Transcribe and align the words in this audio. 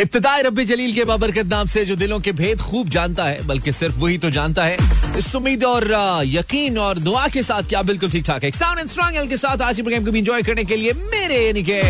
इब्तदाई 0.00 0.42
रबी 0.42 0.64
जलील 0.64 0.92
के 0.94 1.04
बाबरकत 1.04 1.46
नाम 1.46 1.66
से 1.66 1.84
जो 1.84 1.94
दिलों 1.96 2.18
के 2.20 2.32
भेद 2.32 2.60
खूब 2.60 2.88
जानता 2.88 3.24
है, 3.24 3.46
बल्कि 3.46 3.72
सिर्फ़ 3.72 3.96
वही 3.98 4.16
तो 4.18 4.30
जानता 4.30 4.64
है। 4.64 4.76
इस 5.18 5.34
उम्मीद 5.36 5.64
और 5.64 5.84
यकीन 6.26 6.78
और 6.78 6.98
दुआ 6.98 7.26
के 7.28 7.42
साथ 7.42 7.68
क्या 7.68 7.82
बिल्कुल 7.82 8.10
ठीक 8.10 8.24
ठाक 8.26 8.44
है 8.44 8.50
साउंड 8.50 9.16
एंड 9.16 9.28
के 9.30 9.36
साथ 9.36 9.62
आज 9.62 9.80
प्रोग्राम 9.80 10.04
को 10.04 10.10
भी 10.10 10.18
एंजॉय 10.18 10.42
करने 10.42 10.64
के 10.64 10.76
लिए 10.76 10.92
मेरे 10.92 11.44
यानी 11.46 11.62
के 11.62 11.80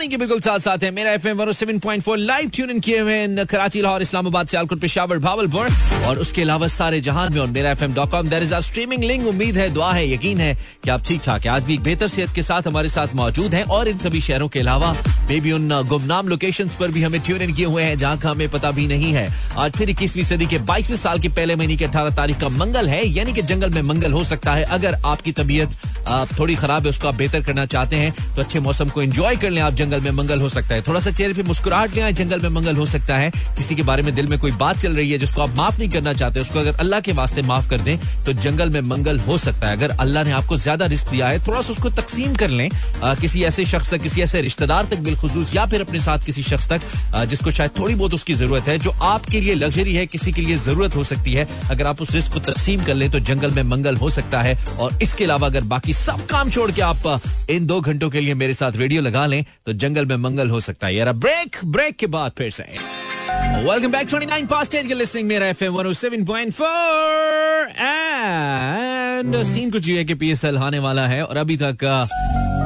मानी 0.00 0.08
के 0.08 0.16
बिल्कुल 0.16 0.40
साथ 0.40 0.58
साथ 0.58 0.84
है। 0.84 0.90
मेरा 0.90 1.10
एफएम 1.12 1.38
107.4 1.38 2.16
लाइव 2.18 2.50
ट्यून 2.54 2.70
इन 2.70 2.78
किए 2.80 2.98
हुए 2.98 3.44
कराची, 3.44 3.80
लाहौर, 3.80 4.02
इस्लामाबाद, 4.02 4.46
सियालकोट, 4.48 4.80
पेशावर, 4.80 5.18
भावलपुर। 5.18 5.68
और 6.06 6.18
उसके 6.18 6.42
अलावा 6.42 6.66
सारे 6.68 7.00
जहान 7.00 7.32
में 7.32 7.40
और 7.40 7.48
Mera 7.48 7.70
FM 7.70 7.94
dot 7.94 8.10
com 8.10 8.28
there 8.28 8.42
is 8.42 8.54
a 8.54 8.60
streaming 8.60 9.04
link 9.04 9.26
उम्मीद 9.28 9.56
है, 9.58 9.68
दुआ 9.70 9.92
है, 9.92 10.08
यकीन 10.12 10.38
है 10.40 10.54
कि 10.84 10.90
आप 10.90 11.02
ठीक 11.06 11.20
ठाक 11.24 11.44
है। 11.44 11.50
आज 11.52 11.64
भी 11.64 11.76
बेहतर 11.80 12.08
सेहत 12.08 12.34
के 12.34 12.42
साथ 12.42 12.66
हमारे 12.66 12.88
साथ 12.88 13.14
मौजूद 13.14 13.54
हैं 13.54 13.62
और 13.70 13.88
इन 13.88 13.98
सभी 13.98 14.20
शहरों 14.20 14.48
के 14.48 14.60
अलावा 14.60 14.94
मे 15.28 15.40
भी 15.40 15.52
उन 15.52 15.68
गुमनाम 15.88 16.28
लोकेशन 16.28 16.70
पर 16.80 16.90
भी 16.90 17.02
हमें 17.02 17.20
ट्यून 17.20 17.42
इन 17.42 17.54
किए 17.54 17.66
हुए 17.66 17.82
हैं, 17.82 17.96
जहाँ 17.98 18.18
का 18.18 18.30
हमें 18.30 18.48
पता 18.48 18.70
भी 18.70 18.86
नहीं 18.86 19.12
है। 19.12 19.28
आज 19.56 19.72
फिर 19.72 19.90
इक्कीसवीं 19.90 20.24
सदी 20.24 20.46
के 20.46 20.58
बाईसवीं 20.64 20.96
साल 20.96 21.18
के 21.18 21.28
पहले 21.30 21.56
महीने 21.56 21.76
की 21.76 21.84
अठारह 21.84 22.16
तारीख 22.16 22.40
का 22.40 22.48
मंगल 22.56 22.88
है, 22.88 23.06
यानी 23.08 23.32
कि 23.32 23.42
जंगल 23.44 23.70
में 23.70 23.82
मंगल 23.84 24.12
हो 24.12 24.24
सकता 24.24 24.54
है। 24.54 24.64
अगर 24.70 24.98
आपकी 25.04 25.32
तबीयत 25.34 25.78
थोड़ी 26.38 26.54
खराब 26.56 26.82
है, 26.82 26.90
उसको 26.90 27.08
आप 27.08 27.14
बेहतर 27.16 27.42
करना 27.44 27.66
चाहते 27.68 27.96
हैं 27.96 28.12
तो 28.34 28.42
अच्छे 28.42 28.60
मौसम 28.60 28.88
को 28.88 29.02
एंजॉय 29.02 29.36
कर 29.36 29.50
लें। 29.50 29.62
आप 29.62 29.74
जंगल 29.74 29.88
में 30.00 30.10
मंगल 30.12 30.40
हो 30.40 30.48
सकता 30.48 30.74
है। 30.74 30.82
थोड़ा 30.82 31.00
सा 31.00 31.10
चेहरे 31.10 31.34
पे 31.34 31.42
मुस्कुराहट 31.42 31.94
ले 31.94 32.00
आए, 32.00 32.12
जंगल 32.14 32.40
में 32.40 32.48
मंगल 32.50 32.76
हो 32.76 32.86
सकता 32.86 33.16
है। 33.16 33.30
किसी 33.30 33.74
के 33.74 33.82
बारे 33.82 34.02
में 34.02 34.14
दिल 34.14 34.26
में 34.26 34.38
कोई 34.38 34.50
बात 34.60 34.78
चल 34.78 34.92
रही 34.96 35.10
है 35.10 35.18
जिसको 35.18 35.42
आप 35.42 35.56
माफ़ 35.56 35.78
नहीं 35.78 35.88
करना 35.90 36.12
चाहते, 36.14 36.40
उसको 36.40 36.58
अगर 36.58 36.76
अल्लाह 36.80 37.00
के 37.00 37.12
वास्ते 37.12 37.42
माफ़ 37.44 37.68
कर 37.70 37.80
दें 37.80 37.96
तो 38.24 38.32
जंगल 38.34 38.70
में 38.70 38.80
मंगल 38.82 39.18
हो 39.20 39.38
सकता 39.38 39.68
है। 39.68 39.76
अगर 39.76 39.96
अल्लाह 40.00 40.24
ने 40.24 40.32
आपको 40.32 40.56
ज़्यादा 40.58 40.86
रिस्क 40.86 41.10
दिया 41.10 41.28
है, 41.28 41.38
थोड़ा 41.46 41.60
सा 41.60 41.72
उसको 41.72 41.90
तकसीम 41.92 42.34
कर 42.34 42.50
लें 42.50 42.68
किसी 43.20 43.42
ऐसे 43.44 43.64
शख्स 43.66 43.90
तक, 43.90 44.02
किसी 44.02 44.22
ऐसे 44.22 44.40
रिश्तेदार 44.42 44.86
तक 44.90 44.98
बिलखसूस, 45.00 45.54
या 45.54 45.66
फिर 45.66 45.80
अपने 45.80 46.00
साथ 46.00 46.24
किसी 46.26 46.42
शख्स 46.42 46.68
तक 46.68 46.80
जिसको 47.28 47.50
शायद 47.50 47.70
थोड़ी 47.78 47.94
बहुत 47.94 48.14
उसकी 48.14 48.34
ज़रूरत 48.34 48.68
है, 48.68 48.78
जो 48.78 48.90
आपके 48.90 49.40
लिए 49.40 49.54
लग्जरी 49.56 49.94
है, 49.94 50.06
किसी 50.08 50.32
के 50.32 50.42
लिए 50.42 50.56
ज़रूरत 50.58 50.96
हो 50.96 51.04
सकती 51.04 51.32
है। 51.32 51.46
अगर 51.70 51.86
आप 51.86 52.02
उस 52.02 52.14
रिस्क 52.14 52.32
को 52.32 52.40
तकसीम 52.42 52.84
कर 52.84 52.94
लें 52.94 53.10
तो 53.10 53.20
जंगल 53.22 53.50
में 53.50 53.62
मंगल 53.64 53.96
हो 53.96 54.10
सकता 54.10 54.42
है। 54.42 54.56
और 54.78 54.98
इसके 55.02 55.24
अलावा 55.24 55.46
अगर 55.46 55.64
बाकी 55.66 55.92
सब 55.94 56.26
काम 56.26 56.50
छोड़ 56.50 56.70
के 56.70 56.82
आप 56.82 57.20
इन 57.50 57.66
दो 57.66 57.80
घंटों 57.82 58.10
के 58.10 58.20
लिए 58.20 58.34
मेरे 58.36 58.54
साथ 58.54 58.76
रेडियो 58.76 59.02
लगा 59.02 59.26
लें 59.26 59.44
तो 59.66 59.72
जंगल 59.82 60.06
में 60.06 60.16
मंगल 60.16 60.50
हो 60.50 60.60
सकता 60.60 60.86
है। 60.86 60.94
यार 60.94 61.12
ब्रेक 61.24 61.56
ब्रेक 61.64 61.96
के 61.96 62.06
बाद 62.16 62.32
फिर 62.38 62.50
से। 62.50 62.64
Welcome 63.64 63.92
back 63.92 64.08
29 64.08 64.46
past 64.50 64.74
8 64.76 64.92
listening 64.92 65.28
Mera 65.28 65.46
FM 65.46 65.74
107.4 65.74 67.68
and 67.80 69.42
scene 69.44 69.70
कुछ 69.70 69.88
ये 69.88 70.04
कि 70.04 70.14
पीएसएल 70.14 70.58
आने 70.68 70.78
वाला 70.78 71.06
है 71.06 71.24
और 71.24 71.36
अभी 71.36 71.56
तक 71.56 71.84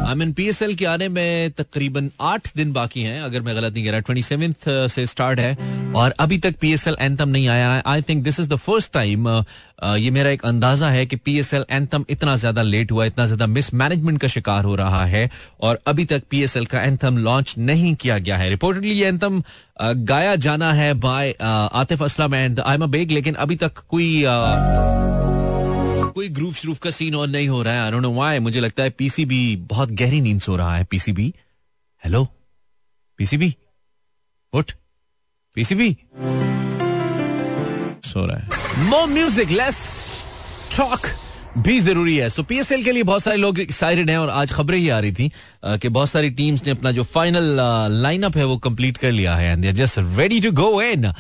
आई 0.05 0.15
मीन 0.15 0.33
पीएसएल 0.33 0.75
के 0.75 0.85
आने 0.85 1.09
में 1.09 1.51
तकरीबन 1.53 2.11
आठ 2.23 2.49
दिन 2.57 2.73
बाकी 2.73 3.03
हैं, 3.03 3.21
अगर 3.23 3.43
मैं 3.43 3.55
गलत 3.57 3.73
नहीं 3.75 3.85
कह 3.85 3.91
रहा 3.91 4.01
ट्वेंटी 4.01 4.23
सेवेंथ 4.23 4.69
से 4.91 5.05
स्टार्ट 5.07 5.41
है, 5.41 5.57
और 5.97 6.15
अभी 6.21 6.39
तक 6.39 6.57
पीएसएल 6.61 6.97
एंथम 7.01 7.29
नहीं 7.29 7.49
आया 7.49 7.73
है। 7.73 7.83
I 7.87 8.03
think 8.03 8.23
this 8.25 8.41
is 8.41 8.49
the 8.49 8.57
first 8.57 8.93
time 8.93 9.29
ये 9.99 10.11
मेरा 10.11 10.31
एक 10.31 10.45
अंदाज़ा 10.47 10.89
है 10.91 11.05
कि 11.07 11.17
पीएसएल 11.19 11.65
एंथम 11.71 12.05
इतना 12.11 12.35
ज़्यादा 12.37 12.63
लेट 12.63 12.93
हुआ, 12.93 13.05
इतना 13.05 13.27
ज़्यादा 13.27 13.47
मिसमैनेजमेंट 13.47 14.21
का 14.21 14.29
शिकार 14.29 14.65
हो 14.65 14.75
रहा 14.77 15.05
है, 15.07 15.29
और 15.61 15.79
अभी 15.87 16.05
तक 16.05 16.23
पीएसएल 16.31 16.67
का 16.67 16.83
एंथम 16.83 17.19
लॉन्च 17.19 17.55
नहीं 17.59 17.95
किया 17.97 18.19
गया 18.19 18.37
है। 18.37 18.49
रिपोर्टेडली 18.51 18.93
ये 18.93 19.09
एंथम 19.09 19.43
गाया 19.83 20.35
जाना 20.39 20.73
है 20.73 20.93
by 21.01 21.35
Atif 21.41 22.03
Aslam 22.03 22.35
and 22.35 22.61
I 22.61 22.75
am 22.75 22.87
Baig 22.89 23.11
लेकिन 23.11 23.35
अभी 23.37 23.57
तक 23.57 23.83
कोई 23.89 24.23
कोई 26.15 26.29
ग्रूव 26.31 26.53
श्रूफ 26.55 26.79
का 26.79 26.91
सीन 26.91 27.15
और 27.15 27.29
नहीं 27.29 27.49
हो 27.49 27.63
रहा 27.63 27.75
है। 27.75 27.81
आई 27.81 27.91
डोंट 27.91 28.03
नो 28.03 28.13
व्हाई 28.13 28.39
मुझे 28.39 28.61
लगता 28.61 28.83
है 28.83 28.91
पीसीबी 28.91 29.57
बहुत 29.71 29.93
गहरी 29.93 30.21
नींद 30.21 30.41
सो 30.41 30.57
रहा 30.57 30.77
है। 30.77 30.85
पीसीबी 30.91 31.33
हेलो 32.03 32.25
पीसीबी 33.19 33.55
उठ। 34.53 34.73
पीसीबी 35.57 35.91
सो 38.05 38.27
रहा 38.27 38.37
है। 38.37 38.89
मोर 38.89 39.07
म्यूज़िक 39.09 39.51
लेस 39.51 39.79
टॉक 40.77 41.07
भी 41.59 41.79
ज़रूरी 41.81 42.17
है। 42.17 42.29
सो 42.29 42.43
so, 42.43 42.49
पीएसएल 42.49 42.83
के 42.85 42.93
लिए 42.93 43.03
बहुत 43.03 43.23
सारे 43.23 43.37
लोग 43.37 43.59
एक्साइटेड 43.61 44.11
हैं 44.11 44.17
और 44.19 44.29
आज 44.31 44.53
खबरें 44.53 44.79
ही 44.79 44.89
आ 44.89 44.99
रही 45.01 45.13
थी 45.13 45.31
कि 45.65 45.89
बहुत 45.89 46.09
सारी 46.11 46.31
टीम्स 46.31 46.65
ने 46.67 46.71
अपना 46.71 46.93
जो 46.93 47.03
फाइनल 47.05 47.61
लाइनअप 47.93 48.37
है 48.37 48.45
वो 48.45 48.57
कंप्लीट 48.59 48.97
कर 48.97 49.13
लिया 49.13 49.35
है। 49.37 49.53
And 49.53 49.71
just 49.73 49.99
ready 50.17 50.41
to 50.41 50.51
go 50.53 50.83
in 50.83 51.13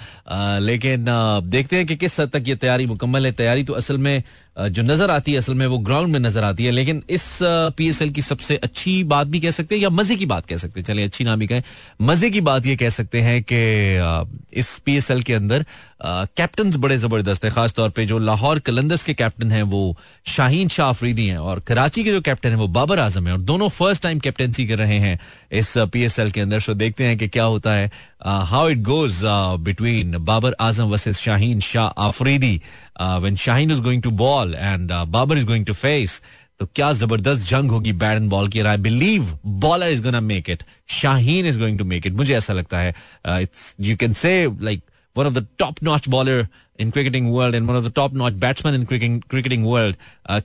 लेकिन 0.60 1.08
आ, 1.08 1.40
देखते 1.40 1.76
हैं 1.76 1.86
कि 1.86 1.96
किस 1.96 2.20
हद 2.20 2.30
तक 2.30 2.48
ये 2.48 2.56
तैयारी 2.56 2.86
मुकम्मल 2.86 3.26
है। 3.26 3.32
तैयारी 3.32 3.64
तो 3.64 3.72
असल 3.72 3.98
में 3.98 4.22
जो 4.56 4.82
नज़र 4.82 5.10
आती 5.10 5.32
है 5.32 5.38
असल 5.38 5.54
में, 5.54 5.66
वो 5.66 5.78
ग्राउंड 5.80 6.12
में 6.12 6.18
नज़र 6.20 6.44
आती 6.44 6.64
है, 6.64 6.70
लेकिन 6.70 7.02
इस 7.10 7.38
पीएसएल 7.76 8.10
की 8.10 8.22
सबसे 8.22 8.56
अच्छी 8.58 9.02
बात 9.04 9.26
भी 9.26 9.40
कह 9.40 9.50
सकते 9.50 9.74
हैं 9.74 9.82
या 9.82 9.90
मज़े 9.90 10.16
की 10.16 10.26
बात 10.26 10.46
कह 10.46 10.56
सकते 10.56 10.80
हैं? 10.80 10.84
चलिए, 10.86 11.04
अच्छी 11.04 11.24
ना 11.24 11.36
भी 11.36 11.46
कहें। 11.46 11.62
मज़े 12.02 12.30
की 12.30 12.40
बात 12.40 12.66
ये 12.66 12.76
कह 12.76 12.90
सकते 12.90 13.20
हैं 13.20 13.42
कि 13.52 14.58
इस 14.60 14.76
पीएसएल 14.78 15.22
के 15.22 15.34
अंदर 15.34 15.64
कैप्टन 16.04 16.70
बड़े 16.76 16.96
ज़बरदस्त 16.98 17.44
है 17.44 17.50
खासतौर 17.50 17.90
पर 17.90 18.04
जो 18.04 18.18
लाहौर 18.20 18.58
कलंदर्स 18.60 19.02
के 19.02 19.14
कैप्टन 19.14 19.50
हैं, 19.50 19.62
वो 19.64 19.96
शाहीन 20.26 20.68
शाह 20.68 20.88
अफरीदी 20.88 21.26
हैं 21.26 21.38
और 21.38 21.60
कराची 21.68 22.04
के 22.04 22.12
जो 22.12 22.20
कैप्टन 22.20 22.48
है, 22.48 22.56
वो 22.56 22.68
बाबर 22.70 22.98
आज़म 23.00 23.26
है 23.26 23.32
और 23.32 23.40
दोनों 23.42 23.68
फ़र्स्ट 23.70 24.02
टाइम 24.02 24.18
कैप्टनसी 24.18 24.66
कर 24.66 24.78
रहे 24.78 24.98
हैं 24.98 25.18
इस 25.52 25.74
पीएसएल 25.92 26.30
के 26.30 26.40
अंदर। 26.40 26.60
सो 26.60 26.74
देखते 26.74 27.04
हैं 27.04 27.16
कि 27.18 27.28
क्या 27.28 27.44
होता 27.44 27.74
है। 27.74 27.90
How 28.24 28.68
it 28.68 28.82
goes 28.82 29.20
between 29.60 30.16
Babar 30.18 30.54
Azam 30.60 30.84
versus 30.88 31.18
Shaheen 31.20 31.60
Shah 31.60 31.86
Afridi 32.02 32.60
when 33.00 33.36
Shaheen 33.36 33.70
is 33.70 33.80
going 33.80 34.02
to 34.02 34.10
ball 34.22 34.54
and 34.54 34.92
Babar 35.08 35.38
is 35.38 35.46
going 35.46 35.66
to 35.66 35.72
face 35.72 36.20
तो 36.60 36.66
क्या 36.66 36.92
ज़बरदस्त 36.92 37.48
जंग 37.48 37.70
होगी 37.70 37.92
बैट 37.92 38.16
एंड 38.16 38.28
बॉल 38.30 38.48
की 38.48 38.60
I 38.60 38.76
believe 38.78 39.38
bowler 39.62 39.90
is 39.90 40.02
gonna 40.02 40.20
make 40.20 40.50
it 40.50 40.62
Shaheen 41.02 41.46
is 41.46 41.58
going 41.58 41.78
to 41.78 41.84
make 41.84 42.06
it 42.06 42.16
मुझे 42.16 42.36
ऐसा 42.36 42.52
लगता 42.52 42.78
है 42.78 42.94
it's 43.26 43.74
you 43.80 43.96
can 43.96 44.12
say 44.12 44.34
like 44.60 44.82
one 45.16 45.26
of 45.26 45.34
the 45.34 45.46
top 45.58 45.82
notch 45.82 46.08
bowler 46.08 46.46
in 46.78 46.90
cricketing 46.90 47.32
world 47.34 47.54
and 47.54 47.68
one 47.68 47.76
of 47.76 47.84
the 47.84 47.92
top 47.96 48.14
notch 48.14 48.32
batsman 48.40 48.74
in 48.74 48.84
cricketing 48.84 49.64
world 49.66 49.96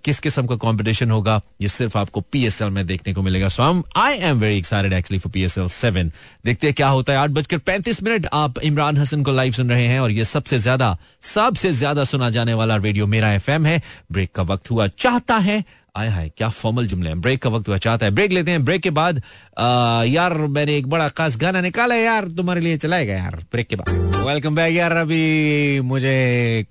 किस 0.03 0.19
किस्म 0.19 0.45
का 0.47 0.55
competition 0.57 1.11
होगा 1.11 1.41
ये 1.61 1.69
सिर्फ़ 1.69 1.97
आपको 1.97 2.21
पीएसएल 2.21 2.69
में 2.69 2.85
देखने 2.87 3.13
को 3.13 3.21
मिलेगा। 3.21 3.47
So 3.49 3.63
I 3.97 4.17
am 4.19 4.39
very 4.39 4.57
excited 4.57 4.93
actually 4.93 5.19
for 5.19 5.31
PSL 5.31 5.67
seven 5.69 6.11
देखते 6.45 6.67
हैं 6.67 6.73
क्या 6.75 6.87
होता 6.89 7.13
है। 7.13 7.19
आठ 7.19 7.29
बजकर 7.29 7.57
पैंतीस 7.59 8.03
मिनट 8.03 8.27
आप 8.33 8.59
इमरान 8.63 8.97
हसन 8.97 9.23
को 9.23 9.31
लाइव 9.31 9.53
सुन 9.53 9.69
रहे 9.69 9.87
हैं 9.87 9.99
और 9.99 10.11
ये 10.11 10.25
सबसे 10.25 10.59
ज़्यादा 10.59 10.97
सबसे 11.33 11.71
ज़्यादा 11.73 12.03
सुना 12.05 12.29
जाने 12.29 12.53
वाला 12.53 12.75
रेडियो 12.77 13.07
मेरा 13.07 13.33
एफ़ 13.33 13.51
एम 13.51 13.65
है। 13.65 13.81
ब्रेक 14.11 14.31
का 14.35 14.43
वक्त 14.43 14.71
हुआ 14.71 14.87
चाहता 14.87 15.37
है 15.37 15.63
आय 15.97 16.07
हाय 16.07 16.29
क्या 16.37 16.47
फॉर्मल 16.49 16.85
जुमले 16.87 17.09
हैं। 17.09 17.19
ब्रेक 17.21 17.41
का 17.43 17.49
वक्त 17.49 17.67
हुआ 17.67 17.77
चाहता 17.77 18.05
है। 18.05 18.11
ब्रेक 18.11 18.31
लेते 18.31 18.51
हैं। 18.51 18.63
ब्रेक 18.65 18.81
के 18.81 18.89
बाद 18.89 19.21
आ, 19.57 20.03
यार 20.03 20.33
मैंने 20.33 20.75
एक 20.77 20.87
बड़ा 20.89 21.07
खास 21.09 21.37
गाना 21.37 21.61
निकाला 21.61 21.95
यार 21.95 22.27
तुम्हारे 22.37 22.61
लिए 22.61 22.77
चलाएगा 22.77 23.13
यार। 23.13 23.35
ब्रेक 23.51 23.67
के 23.67 23.75
बाद। 23.75 23.89
वेलकम 24.27 24.55
बैक 24.55 24.73
यार 24.75 24.91
अभी 24.97 25.79
मुझे 25.81 26.18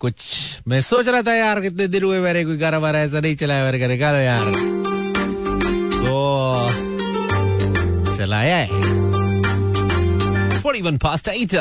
कुछ 0.00 0.14
मैं 0.68 0.80
सोच 0.80 1.08
रहा 1.08 1.22
था 1.22 1.34
यार 1.34 1.60
कितने 1.60 1.86
दिन 1.88 2.02
हुए 2.04 2.20
मेरे 2.20 2.44
कोई 2.44 2.56
वारा 2.56 3.00
ऐसा 3.00 3.20
नहीं 3.20 3.36
चलाया 3.36 3.64
मेरे 3.64 3.78
घर 3.78 3.88
निकालो 3.88 4.18
यार 4.18 4.44
तो 5.94 6.16
चलाया 8.16 8.56
है 8.56 8.68
forty 10.62 10.82
one 10.82 10.98
past 10.98 11.28
eight 11.28 11.54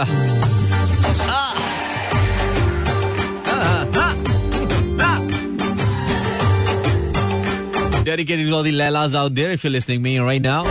dedicated 8.08 8.48
to 8.48 8.54
all 8.56 8.64
the 8.64 8.72
Lelas 8.72 9.14
out 9.14 9.36
there 9.36 9.52
if 9.52 9.64
you're 9.66 9.72
listening 9.72 10.00
to 10.00 10.04
me 10.04 10.18
right 10.18 10.42
now, 10.42 10.64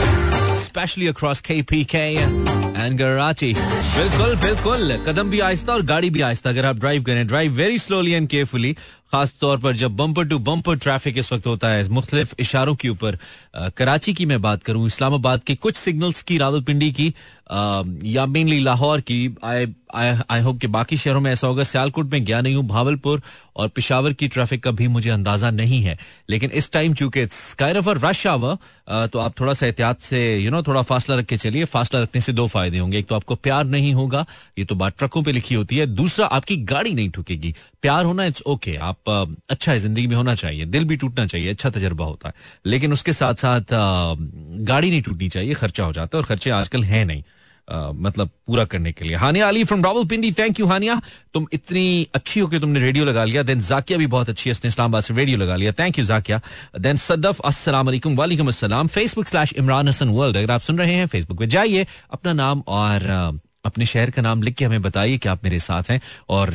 especially 0.76 1.06
across 1.08 1.40
KPK 1.40 2.18
and 2.84 2.98
Karachi. 3.00 3.54
बिल्कुल 3.96 4.34
बिल्कुल 4.44 4.92
कदम 5.06 5.30
भी 5.30 5.38
आहिस्ता 5.40 5.72
और 5.72 5.82
गाड़ी 5.90 6.10
भी 6.16 6.20
आहिस्ता 6.20 6.50
अगर 6.50 6.64
आप 6.66 6.78
ड्राइव 6.80 7.02
करें 7.02 7.26
drive 7.26 7.52
very 7.56 7.78
slowly 7.78 8.12
and 8.12 8.28
carefully 8.28 8.74
खास 9.12 9.34
तौर 9.40 9.58
पर 9.58 9.76
जब 9.76 9.96
बम्पर 9.96 10.24
टू 10.28 10.38
बम्पर 10.38 10.76
ट्रैफ़िक 10.78 11.18
इस 11.18 11.32
वक्त 11.32 11.46
होता 11.46 11.68
है 11.68 11.88
मुख्तलिफ़ 11.88 12.34
इशारों 12.40 12.74
के 12.74 12.88
ऊपर 12.88 13.18
कराची 13.76 14.14
की 14.14 14.26
मैं 14.26 14.40
बात 14.42 14.62
करूँ 14.62 14.86
इस्लामाबाद 14.86 15.44
के 15.44 15.54
कुछ 15.54 15.76
सिग्नल्स 15.76 16.22
की 16.22 16.38
रावलपिंडी 16.38 16.90
की 16.92 17.12
आ, 17.50 17.82
या 18.04 18.26
मेनली 18.26 18.58
लाहौर 18.60 19.00
की 19.00 19.18
आई 19.44 19.66
आई 20.30 20.40
होप 20.42 20.58
कि 20.60 20.66
बाकी 20.66 20.96
शहरों 20.96 21.20
में 21.20 21.30
ऐसा 21.32 21.46
होगा 21.46 21.64
सियालकोट 21.64 22.10
में 22.12 22.24
गया 22.24 22.40
नहीं 22.40 22.54
हूँ 22.54 22.66
भावलपुर 22.66 23.20
और 23.56 23.68
पिशावर 23.68 24.12
की 24.12 24.28
ट्रैफ़िक 24.28 24.62
का 24.62 24.70
भी 24.70 24.88
मुझे 24.88 25.10
अंदाज़ा 25.10 25.50
नहीं 25.50 25.80
है। 25.82 25.96
लेकिन 26.30 26.50
इस 26.50 26.70
टाइम 26.72 26.94
चूँकि 26.94 27.24
ऑफ़ 27.78 27.88
रश 28.04 28.26
आवर 28.26 29.06
तो 29.06 29.18
आप 29.18 29.38
थोड़ा 29.40 29.52
सा 29.52 29.66
एहतियात 29.66 30.00
से 30.00 30.20
यू 30.38 30.50
नो 30.50 30.62
थोड़ा 30.62 30.82
फासला 30.82 31.16
रख 31.16 31.26
के 31.26 31.36
चलिए। 31.36 31.64
फासला 31.64 32.00
रखने 32.02 32.20
से 32.20 32.32
दो 32.32 32.46
फ़ायदे 32.46 32.78
होंगे। 32.78 32.98
एक 32.98 33.06
तो 33.06 33.14
आपको 33.14 33.34
प्यार 33.36 33.64
नहीं 33.66 33.94
होगा 33.94 34.24
ये 34.58 34.64
तो 34.64 34.74
बात 34.74 34.98
ट्रकों 34.98 35.22
पे 35.22 35.32
लिखी 35.32 35.54
होती 35.54 35.76
है। 35.76 35.86
दूसरा 35.86 36.26
आपकी 36.26 36.56
गाड़ी 36.56 36.94
नहीं 36.94 37.10
ठुकेगी। 37.10 37.54
प्यार 37.82 38.04
होना 38.04 38.24
इट्स 38.24 38.42
ओके 38.46 38.76
आप 38.76 38.95
अच्छा 39.08 39.72
है, 39.72 39.78
ज़िंदगी 39.78 40.06
में 40.06 40.16
होना 40.16 40.34
चाहिए, 40.36 40.64
दिल 40.66 40.84
भी 40.84 40.96
टूटना 40.96 41.26
चाहिए 41.26 41.50
अच्छा 41.50 41.70
तजर्बा 41.70 42.04
होता 42.04 42.28
है। 42.28 42.34
लेकिन 42.66 42.92
उसके 42.92 43.12
साथ 43.14 43.34
साथ 43.36 43.72
गाड़ी 43.72 44.90
नहीं 44.90 45.02
टूटनी 45.02 45.28
चाहिए, 45.28 45.54
खर्चा 45.54 45.84
हो 45.84 45.92
जाता 45.92 46.16
है 46.16 46.22
और 46.22 46.28
खर्चे 46.28 46.50
आजकल 46.52 46.84
है 46.84 47.04
नहीं 47.04 47.22
मतलब 47.68 48.28
पूरा 48.46 48.64
करने 48.64 48.90
के 48.92 49.04
लिए। 49.04 49.14
Hania 49.16 49.46
Ali 49.48 49.62
from 49.64 49.82
Rawalpindi 50.06 50.30
thank 50.32 50.60
you 50.60 50.66
Hania. 50.66 51.00
तुम 51.34 51.46
इतनी 51.52 52.06
अच्छी 52.14 52.40
हो 52.40 52.46
कि 52.48 52.58
तुमने 52.60 52.80
रेडियो 52.80 53.04
लगा 53.04 53.24
लिया 53.24 53.42
देन 53.42 53.60
जाकिया 53.60 53.98
भी 53.98 54.06
बहुत 54.06 54.28
अच्छी 54.28 54.50
है 54.50 54.52
इसने 54.52 54.68
इस्लामाबाद 54.68 55.02
से 55.02 55.14
रेडियो 55.14 55.38
लगा 55.38 55.56
लिया। 55.56 55.72
Thank 55.72 55.98
you 55.98 56.04
Zakia. 56.04 56.40
Then 56.78 56.96
Sadaf, 56.96 57.40
अस्सलाम 57.42 57.86
वालेकुम 57.86 58.16
वालेकुम 58.16 58.48
अस्सलाम। 58.48 58.86
Facebook 58.88 59.26
slash 59.26 59.52
Imran 59.54 59.88
Hasan 59.88 60.08
world 60.10 60.36
अगर 60.36 60.50
आप 60.50 60.60
सुन 60.60 60.78
रहे 60.78 60.94
हैं 60.94 61.06
फेसबुक 61.06 61.38
पे 61.38 61.46
जाइए, 61.46 61.86
अपना 62.12 62.32
नाम 62.34 62.62
और 62.68 63.40
अपने 63.66 63.86
शहर 63.86 64.10
का 64.10 64.22
नाम 64.22 64.42
लिख 64.42 64.54
के 64.54 64.64
हमें 64.64 64.82
बताइए 64.82 65.18
कि 65.18 65.28
आप 65.28 65.44
मेरे 65.44 65.58
साथ 65.60 65.90
हैं 65.90 66.00
और 66.28 66.50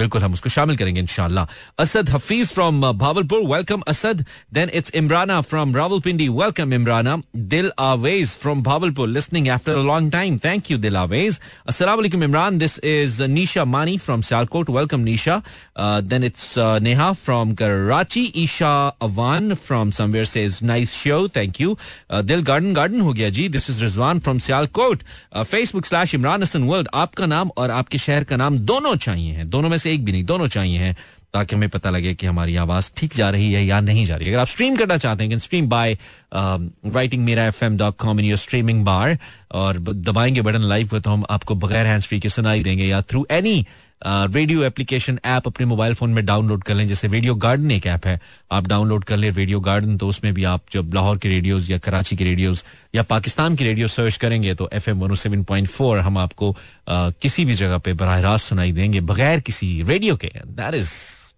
बिल्कुल 0.00 0.22
हम 0.22 0.32
उसको 0.32 0.48
शामिल 0.50 0.76
करेंगे 0.76 1.00
इनशाला 1.00 1.46
Asad 1.78 2.10
Hafeez 2.10 2.52
from 2.52 2.80
Bahawalpur 2.98 3.46
welcome 3.46 3.82
Asad. 3.88 4.24
Then 4.54 4.70
it's 4.74 4.94
Imrana 4.94 5.40
from 5.42 5.76
Rawalpindi 5.76 6.28
welcome 6.30 6.72
Imrana 6.74 7.16
Dil 7.54 7.70
Awez 7.80 8.34
from 8.36 8.62
Bahawalpur 8.62 9.08
listening 9.08 9.48
after 9.48 9.72
a 9.72 9.82
long 9.82 10.12
time 10.12 10.38
thank 10.44 10.70
you 10.70 10.78
Dil 10.78 10.96
Awez. 10.96 11.40
अस्सलाम 11.68 12.04
Imran 12.04 12.58
this 12.58 12.78
is 12.84 13.22
Nisha 13.22 13.64
Mani 13.64 13.96
from 13.98 14.20
Sialkot. 14.22 14.70
Welcome 14.70 15.00
Nisha. 15.00 15.40
Then 15.80 16.24
it's 16.24 16.54
Neha 16.82 17.10
from 17.14 17.52
Karachi. 17.54 18.20
Esha 18.36 18.72
Awan 19.02 19.54
from 19.54 19.90
somewhere 19.90 20.24
says 20.24 20.58
nice 20.62 20.92
show 20.94 21.26
thank 21.36 21.60
you 21.60 21.76
दिल 22.12 22.42
garden 22.42 22.72
garden 22.74 23.00
हो 23.00 23.12
गया 23.12 23.28
जी। 23.30 23.48
This 23.48 23.70
is 23.70 23.82
Rizwan 23.82 24.20
from 24.20 24.38
Sialkot. 24.38 25.02
Facebook 25.36 25.86
slash 25.86 26.14
Imran 26.14 26.39
Hasan 26.42 26.62
world 26.62 26.88
आपका 26.94 27.26
नाम 27.26 27.50
और 27.56 27.70
आपके 27.70 27.98
शहर 27.98 28.24
का 28.24 28.36
नाम 28.36 28.58
दोनों 28.58 28.94
चाहिए 28.96 29.32
हैं। 29.32 29.48
दोनों 29.50 29.68
में 29.68 29.78
से 29.78 29.92
एक 29.92 30.04
भी 30.04 30.12
नहीं, 30.12 30.24
दोनों 30.24 30.46
चाहिए 30.46 30.78
हैं, 30.78 30.96
ताकि 31.34 31.56
हमें 31.56 31.68
पता 31.68 31.90
लगे 31.90 32.14
कि 32.14 32.26
हमारी 32.26 32.56
आवाज़ 32.56 32.90
ठीक 32.96 33.14
जा 33.14 33.28
रही 33.30 33.52
है 33.52 33.64
या 33.64 33.80
नहीं 33.80 34.04
जा 34.04 34.16
रही 34.16 34.26
है। 34.26 34.32
अगर 34.32 34.40
आप 34.40 34.48
स्ट्रीम 34.48 34.76
करना 34.76 34.96
चाहते 34.96 35.24
हैं 35.24 35.38
stream 35.38 35.68
by 35.68 35.98
writing 36.34 37.24
Mera 37.24 37.44
F 37.44 37.64
M 37.64 37.76
dot 37.76 37.96
com 37.96 38.20
in 38.20 38.26
your 38.26 38.38
streaming 38.38 38.84
bar 38.84 39.18
और 39.52 39.78
दबाएँगे 39.78 40.42
बटन 40.42 40.62
लाइव 40.62 40.88
को 40.88 41.00
तो 41.00 41.10
हम 41.10 41.24
आपको 41.30 41.54
बगैर 41.54 41.86
हैंड्स 41.86 42.06
फ्री 42.06 42.20
के 42.20 42.28
सुनाई 42.28 42.62
देंगे 42.62 42.84
या 42.84 43.02
through 43.02 43.26
any 43.30 43.66
radio 44.02 44.62
application 44.64 45.18
app 45.24 45.46
अपने 45.46 45.66
मोबाइल 45.66 45.94
फ़ोन 45.94 46.10
में 46.10 46.24
डाउनलोड 46.26 46.62
कर 46.64 46.74
लें। 46.74 46.86
जैसे 46.88 47.08
रेडियो 47.08 47.34
गार्डन 47.34 47.70
एक 47.70 47.86
ऐप 47.86 48.06
है, 48.06 48.18
आप 48.52 48.66
डाउनलोड 48.68 49.04
कर 49.04 49.16
लें 49.16 49.30
रेडियो 49.30 49.60
गार्डन 49.60 49.96
तो 49.96 50.08
उसमें 50.08 50.32
भी 50.34 50.44
आप 50.44 50.62
जब 50.72 50.94
लाहौर 50.94 51.18
के 51.18 51.28
रेडियोज 51.28 51.70
या 51.70 51.78
कराची 51.78 52.16
के 52.16 52.24
रेडियोज 52.24 52.62
या 52.94 53.02
पाकिस्तान 53.04 53.56
के 53.56 53.64
रेडियो 53.64 53.88
सर्च 53.88 54.16
करेंगे 54.16 54.54
तो 54.54 54.68
F 54.72 54.90
M 54.90 55.14
seven 55.14 55.42
point 55.44 55.68
four 55.68 55.98
हम 55.98 56.18
आपको 56.18 56.54
किसी 56.88 57.44
भी 57.44 57.54
जगह 57.54 57.78
पे 57.78 57.92
बरह 57.94 58.18
रास्त 58.20 58.46
सुनाई 58.46 58.72
देंगे, 58.72 59.00
बगैर 59.02 59.40
किसी 59.40 59.82
रेडियो 59.82 60.16
के। 60.16 60.32
दैट 60.46 60.74
इज़ 60.74 60.92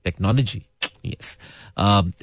टेक्नोलॉजी 0.04 0.62
यस 1.06 1.38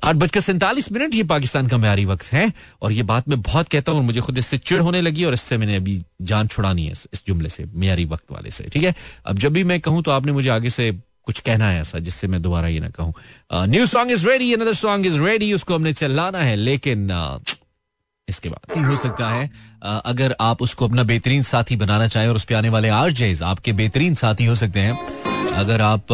आठ 0.03 0.15
बजकर 0.15 0.39
सैंतालीस 0.39 0.91
मिनट 0.91 1.15
ये 1.15 1.23
पाकिस्तान 1.23 1.67
का 1.67 1.77
म्यारी 1.77 2.05
वक्त 2.05 2.33
है 2.33 2.53
और 2.81 2.91
ये 2.91 3.03
बात 3.03 3.29
मैं 3.29 3.41
बहुत 3.41 3.67
कहता 3.67 3.91
हूँ 3.91 4.03
मुझे 4.03 4.21
खुद 4.21 4.37
इससे 4.37 4.57
चिड़ 4.57 4.81
होने 4.81 5.01
लगी 5.01 5.23
और 5.23 5.33
इससे 5.33 5.57
मैंने 5.57 5.75
अभी 5.75 6.01
जान 6.21 6.47
छुड़ानी 6.47 6.85
है 6.85 6.91
इस 6.91 7.23
जुमले 7.27 7.49
से 7.49 7.65
म्यारी 7.75 8.05
वक्त 8.05 8.31
वाले 8.31 8.51
से 8.51 8.63
ठीक 8.63 8.83
है? 8.83 8.95
अब 9.25 9.37
जब 9.37 9.53
भी 9.53 9.63
मैं 9.63 9.79
कहूँ 9.79 10.03
तो 10.03 10.11
आपने 10.11 10.31
मुझे 10.31 10.49
आगे 10.49 10.69
से 10.69 10.99
कुछ 11.25 11.39
कहना 11.39 11.69
है 11.69 11.81
ऐसा 11.81 11.99
जिससे 11.99 12.27
मैं 12.27 12.41
दोबारा 12.41 12.67
ये 12.67 12.79
ना 12.79 12.89
कहूँ। 12.89 13.13
New 13.53 13.85
song 13.85 14.11
is 14.11 14.27
ready 14.27 14.53
another 14.53 14.73
song 14.73 15.05
is 15.05 15.21
ready 15.21 15.53
उसको 15.53 15.75
हमने 15.75 15.93
चलाना 15.93 16.39
है 16.39 16.55
लेकिन 16.55 17.07
uh, 17.07 17.59
इसके 18.29 18.49
बाद 18.49 18.85
हो 18.85 18.95
सकता 18.95 19.29
है 19.29 19.51
अगर 19.83 20.35
आप 20.41 20.61
उसको 20.61 20.87
अपना 20.87 21.03
बेहतरीन 21.03 21.41
साथी 21.41 21.75
बनाना 21.75 22.07
चाहें 22.07 22.27
और 22.27 22.35
उस 22.35 22.43
पर 22.43 22.55
आने 22.55 22.69
वाले 22.69 22.89
आर 22.89 23.37
आपके 23.43 23.71
बेहतरीन 23.71 24.15
साथी 24.15 24.45
हो 24.45 24.55
सकते 24.55 24.79
हैं 24.79 25.07
अगर 25.49 25.81
आप 25.81 26.05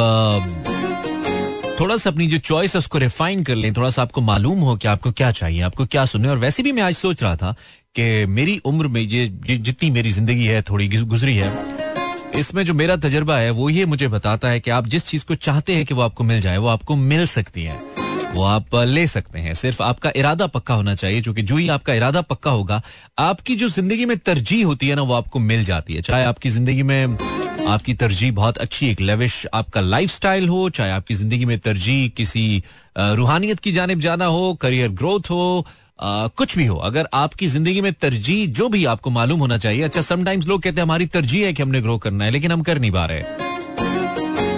थोड़ा 1.80 1.95
सा 1.98 2.10
अपनी 2.10 2.25
जो 2.27 2.38
चॉइस 2.39 2.75
है, 2.75 2.80
उसको 2.80 2.98
रिफाइन 2.98 3.44
कर 3.44 3.56
लें, 3.56 3.74
थोड़ा 3.74 3.89
सा 3.89 4.01
आपको 4.01 4.22
मालूम 4.22 4.60
हो 4.60 4.75
कि 4.75 4.88
आपको 4.88 5.12
क्या 5.12 5.31
चाहिए, 5.31 5.62
आपको 5.62 5.86
क्या 5.86 6.06
सुनने 6.06 6.30
और 6.30 6.38
वैसे 6.38 6.63
भी 6.63 6.72
मैं 6.72 6.83
आज 6.83 6.95
सोच 6.95 7.24
रहा 7.24 7.36
था 7.36 7.51
कि 7.95 8.25
मेरी 8.27 8.57
उम्र 8.66 8.88
में 8.88 9.01
ये 9.01 9.27
जितनी 9.50 9.89
मेरी 9.92 10.12
ज़िंदगी 10.12 10.45
है, 10.45 10.62
थोड़ी 10.62 10.88
गुजरी 10.88 11.36
है, 11.36 11.51
इसमें 12.36 12.63
जो 12.66 12.74
मेरा 12.74 12.95
तजर्बा 12.98 13.38
है, 13.38 13.50
वो 13.51 13.69
ये 13.69 13.86
मुझे 13.86 14.07
बताता 14.07 14.50
है 14.50 14.60
कि 14.60 14.72
आप 14.72 14.88
जिस 14.88 15.06
चीज़ 15.06 15.25
को 15.25 15.36
चाहते 15.38 15.75
हैं 15.75 15.86
कि 15.86 15.94
वो 15.94 16.01
आपको 16.01 16.24
मिल 16.24 16.42
जाए, 16.42 16.57
वो 16.57 16.68
आपको 16.68 16.95
मिल 16.95 17.25
सकती 17.27 17.63
है, 17.63 17.80
वो 18.33 18.44
आप 18.44 18.75
ले 18.75 19.06
सकते 19.07 19.39
हैं। 19.39 19.54
सिर्फ़ 19.54 19.83
आपका 19.83 20.12
इरादा 20.16 20.48
पक्का 20.48 20.74
होना 20.74 20.95
चाहिए, 20.95 21.22
क्योंकि 21.22 21.42
जो 21.42 21.57
ही 21.57 21.68
आपका 21.69 21.94
इरादा 21.94 22.22
पक्का 22.24 22.51
होगा, 22.51 22.81
आपकी 23.19 23.56
जो 23.56 23.68
ज़िंदगी 23.69 24.06
में 24.06 24.18
तरजीह 24.18 24.66
होती 24.66 24.88
है 24.88 24.95
ना, 24.95 25.01
वो 25.01 25.13
आपको 25.13 25.39
मिल 25.42 25.63
जाती 25.63 25.94
है। 25.94 26.01
चाहे 26.01 26.25
आपकी 26.25 26.50
ज़िंदगी 26.50 26.83
में 26.83 27.18
आपकी 27.68 27.94
तरजीह 27.94 28.32
बहुत 28.32 28.58
अच्छी 28.58 28.90
एक 28.90 29.02
लेविश 29.02 29.46
आपका 29.54 29.82
लाइफ 29.82 30.10
स्टाइल 30.10 30.48
हो 30.50 30.70
चाहे 30.70 30.92
आपकी 30.92 31.14
ज़िंदगी 31.16 31.46
में 31.46 31.58
तरजीह 31.60 32.08
किसी 32.18 32.64
रूहानियत 32.98 33.60
की 33.60 33.72
जानब 33.72 34.00
जाना 34.00 34.26
हो 34.26 34.54
करियर 34.62 34.90
ग्रोथ 34.92 35.30
हो 35.30 35.66
आ, 36.02 36.28
कुछ 36.28 36.58
भी 36.58 36.66
हो 36.66 36.76
अगर 36.86 37.08
आपकी 37.14 37.48
ज़िंदगी 37.48 37.82
में 37.82 37.92
तरजीह 37.94 38.48
जो 38.54 38.68
भी 38.70 38.84
आपको 38.86 39.10
मालूम 39.10 39.40
होना 39.40 39.58
चाहिए। 39.58 39.82
अच्छा 39.84 40.02
समटाइम्स 40.02 40.48
लोग 40.48 40.62
कहते 40.62 40.76
हैं 40.76 40.84
हमारी 40.84 41.06
तरजीह 41.08 41.46
है 41.46 41.54
कि 41.54 41.64
हमने 41.64 41.82
ग्रो 41.82 41.98
करना 41.98 42.26
है 42.26 42.32
लेकिन 42.32 42.52
हम 42.52 42.62
कर 42.62 42.80
नहीं 42.80 42.92
पा 42.92 43.06
रहे 43.06 43.24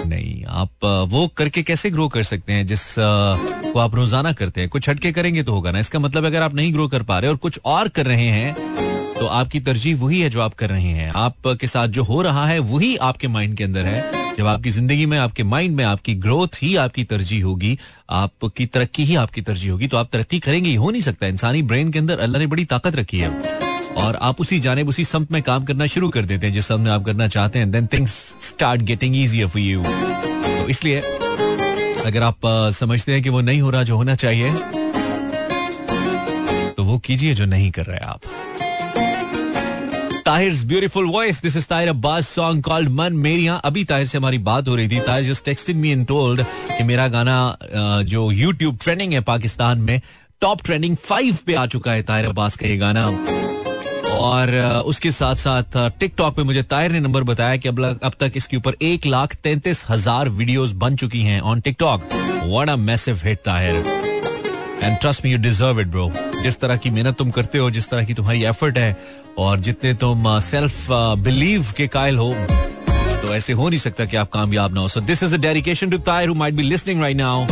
नहीं 0.08 0.44
आप 0.44 0.84
वो 1.10 1.26
करके 1.36 1.62
कैसे 1.62 1.90
ग्रो 1.90 2.08
कर 2.08 2.22
सकते 2.22 2.52
हैं 2.52 2.66
जिस 2.66 2.94
को 2.98 3.78
आप 3.78 3.94
रोज़ाना 3.94 4.32
करते 4.32 4.60
हैं? 4.60 4.70
कुछ 4.70 4.88
हटके 4.88 5.12
करेंगे 5.12 5.42
तो 5.42 5.52
होगा 5.52 5.70
ना। 5.70 5.78
इसका 5.78 5.98
मतलब 5.98 6.24
अगर 6.26 6.42
आप 6.42 6.54
नहीं 6.54 6.72
ग्रो 6.72 6.88
कर 6.88 7.02
पा 7.02 7.18
रहे 7.18 7.30
और 7.30 7.36
कुछ 7.36 7.60
और 7.64 7.88
कर 7.88 8.06
रहे 8.06 8.28
हैं 8.28 8.77
तो 9.20 9.26
आपकी 9.28 9.60
तरजीह 9.60 9.96
वही 9.96 10.20
है 10.20 10.28
जो 10.30 10.40
आप 10.40 10.54
कर 10.54 10.68
रहे 10.68 10.90
हैं। 10.92 11.10
आपके 11.16 11.66
साथ 11.66 11.88
जो 11.88 12.02
हो 12.04 12.20
रहा 12.22 12.46
है, 12.46 12.58
वही 12.60 12.96
आपके 13.02 13.28
माइंड 13.28 13.56
के 13.56 13.64
अंदर 13.64 13.84
है। 13.86 14.34
जब 14.36 14.46
आपकी 14.46 14.70
ज़िंदगी 14.70 15.06
में, 15.06 15.16
आपके 15.18 15.42
माइंड 15.44 15.74
में 15.76 15.84
आपकी 15.84 16.14
ग्रोथ 16.16 16.62
ही 16.62 16.74
आपकी 16.76 17.04
तरजीह 17.04 17.44
होगी, 17.44 17.78
आपकी 18.10 18.66
तरक्की 18.68 19.04
ही 19.04 19.14
आपकी 19.16 19.42
तरजीह 19.42 19.72
होगी 19.72 19.88
तो 19.88 19.96
आप 19.96 20.08
तरक्की 20.12 20.38
करेंगे, 20.40 20.74
हो 20.74 20.90
नहीं 20.90 21.02
सकता। 21.02 21.26
इंसानी 21.26 21.62
ब्रेन 21.64 21.90
के 21.92 21.98
अंदर 21.98 22.18
अल्लाह 22.18 22.40
ने 22.40 22.46
बड़ी 22.46 22.64
ताकत 22.66 22.96
रखी 22.96 23.18
है। 23.18 23.30
और 23.98 24.16
आप 24.22 24.40
उसी 24.40 24.58
जाने 24.60 24.82
उसी 24.84 25.04
समत 25.04 25.32
में 25.32 25.42
काम 25.42 25.64
करना 25.64 25.86
शुरू 25.88 26.08
कर 26.08 26.24
देते 26.24 26.46
हैं, 26.46 26.54
जिस 26.54 26.66
सब 26.66 26.80
में 26.80 26.90
आप 26.90 27.04
करना 27.04 27.26
चाहते 27.28 27.58
हैं 27.58 27.70
then 27.70 27.86
things 27.92 28.12
start 28.42 28.82
getting 28.82 29.14
for 29.46 29.60
you 29.60 29.82
तो 29.82 30.68
इसलिए, 30.68 31.00
अगर 32.06 32.22
आप 32.22 32.46
समझते 32.74 33.12
हैं 33.12 33.22
कि 33.22 33.28
वो 33.28 33.40
नहीं 33.40 33.60
हो 33.60 33.70
रहा 33.70 33.82
जो 33.82 33.96
होना 33.96 34.14
चाहिए 34.16 34.50
तो 36.72 36.84
वो 36.84 36.98
कीजिए 37.00 37.34
जो 37.34 37.44
नहीं 37.46 37.70
कर 37.70 37.86
रहे 37.86 37.98
आप। 38.00 38.20
Tahir 40.28 40.54
beautiful 40.68 41.06
voice 41.06 41.40
this 41.42 41.56
is 41.56 41.66
Tahir 41.66 41.88
Abbas 41.88 42.28
song 42.28 42.62
called 42.62 42.88
मन 42.92 43.12
मेरी 43.16 43.44
यहाँ 43.44 43.60
अभी 43.64 43.84
ताहिर 43.84 44.06
से 44.06 44.18
हमारी 44.18 44.38
बात 44.48 44.68
हो 44.68 44.74
रही 44.76 44.88
थी। 44.88 44.98
Tahir 45.06 45.24
just 45.24 45.44
texting 45.44 45.80
me 45.80 45.90
and 45.90 46.06
told 46.06 46.42
कि 46.76 46.84
मेरा 46.84 47.06
गाना 47.08 47.36
जो 48.06 48.30
यूट्यूब 48.32 48.78
ट्रेंडिंग 48.82 49.12
है 49.12 49.20
पाकिस्तान 49.30 49.78
में 49.80 50.00
टॉप 50.40 50.62
ट्रेंडिंग 50.64 50.96
फाइव 50.98 51.38
पे 51.46 51.54
आ 51.54 51.64
चुका 51.66 51.92
है 51.92 52.02
ताहिर 52.02 52.26
अब्बास 52.26 52.56
का 52.56 52.66
ये 52.66 52.76
गाना। 52.76 53.06
और 54.18 54.54
उसके 54.86 55.12
साथ 55.12 55.34
साथ 55.36 55.78
टिकटॉक 56.00 56.36
पे 56.36 56.42
मुझे 56.42 56.62
ताहिर 56.64 56.92
ने 56.92 57.00
नंबर 57.00 57.22
बताया 57.24 57.56
कि 57.56 57.68
अब 57.68 57.84
अब 57.84 58.12
तक 58.20 58.32
इसके 58.36 58.56
ऊपर 58.56 58.76
एक 58.82 59.06
लाख 59.06 59.34
तैंतीस 59.42 59.84
हज़ार 59.88 60.28
वीडियोस 60.30 60.72
बन 60.84 60.96
चुकी 60.96 61.22
हैं 61.22 61.40
on 61.42 61.60
TikTok 61.60 62.08
what 62.44 62.68
a 62.68 62.76
massive 62.86 63.20
hit 63.24 63.38
Tahir. 63.44 63.84
And 64.82 64.98
trust 64.98 65.24
me 65.24 65.32
you 65.32 65.38
deserve 65.40 65.80
it 65.80 65.86
bro 65.86 66.10
जिस 66.42 66.60
तरह 66.60 66.76
की 66.76 66.90
मेहनत 66.90 67.16
तुम 67.16 67.30
करते 67.30 67.58
हो, 67.58 67.70
जिस 67.70 67.88
तरह 67.90 68.04
की 68.04 68.14
तुम्हारी 68.14 68.44
एफर्ट 68.44 68.78
है, 68.78 68.96
और 69.38 69.60
जितने 69.60 69.94
तुम 69.96 70.38
सेल्फ 70.42 70.86
बिलीव 71.20 71.72
के 71.76 71.86
कायल 71.88 72.18
हो 72.18 72.34
तो 73.22 73.34
ऐसे 73.34 73.52
हो 73.52 73.68
नहीं 73.68 73.78
सकता 73.80 74.04
कि 74.04 74.16
आप 74.16 74.28
कामयाब 74.32 74.74
ना 74.74 74.80
हो। 74.80 74.88
So 74.88 75.00
this 75.02 75.22
is 75.22 75.34
a 75.34 75.38
dedication 75.38 75.90
to 75.90 75.98
Tahir 76.06 76.28
who 76.28 76.34
might 76.34 76.54
be 76.54 76.62
listening 76.62 77.00
right 77.02 77.16
now 77.16 77.46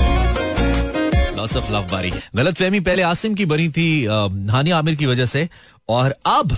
lots 1.37 1.57
of 1.57 1.73
love 1.73 1.89
बारी 1.93 2.13
गलत 2.37 2.57
फहमी 2.57 2.81
पहले 2.81 3.03
आसिम 3.03 3.35
की 3.35 3.45
बनी 3.47 3.69
थी 3.69 4.05
हानिया 4.51 4.79
आमिर 4.79 4.95
की 4.95 5.07
वजह 5.07 5.27
से, 5.27 5.49
और 5.89 6.15
अब 6.27 6.57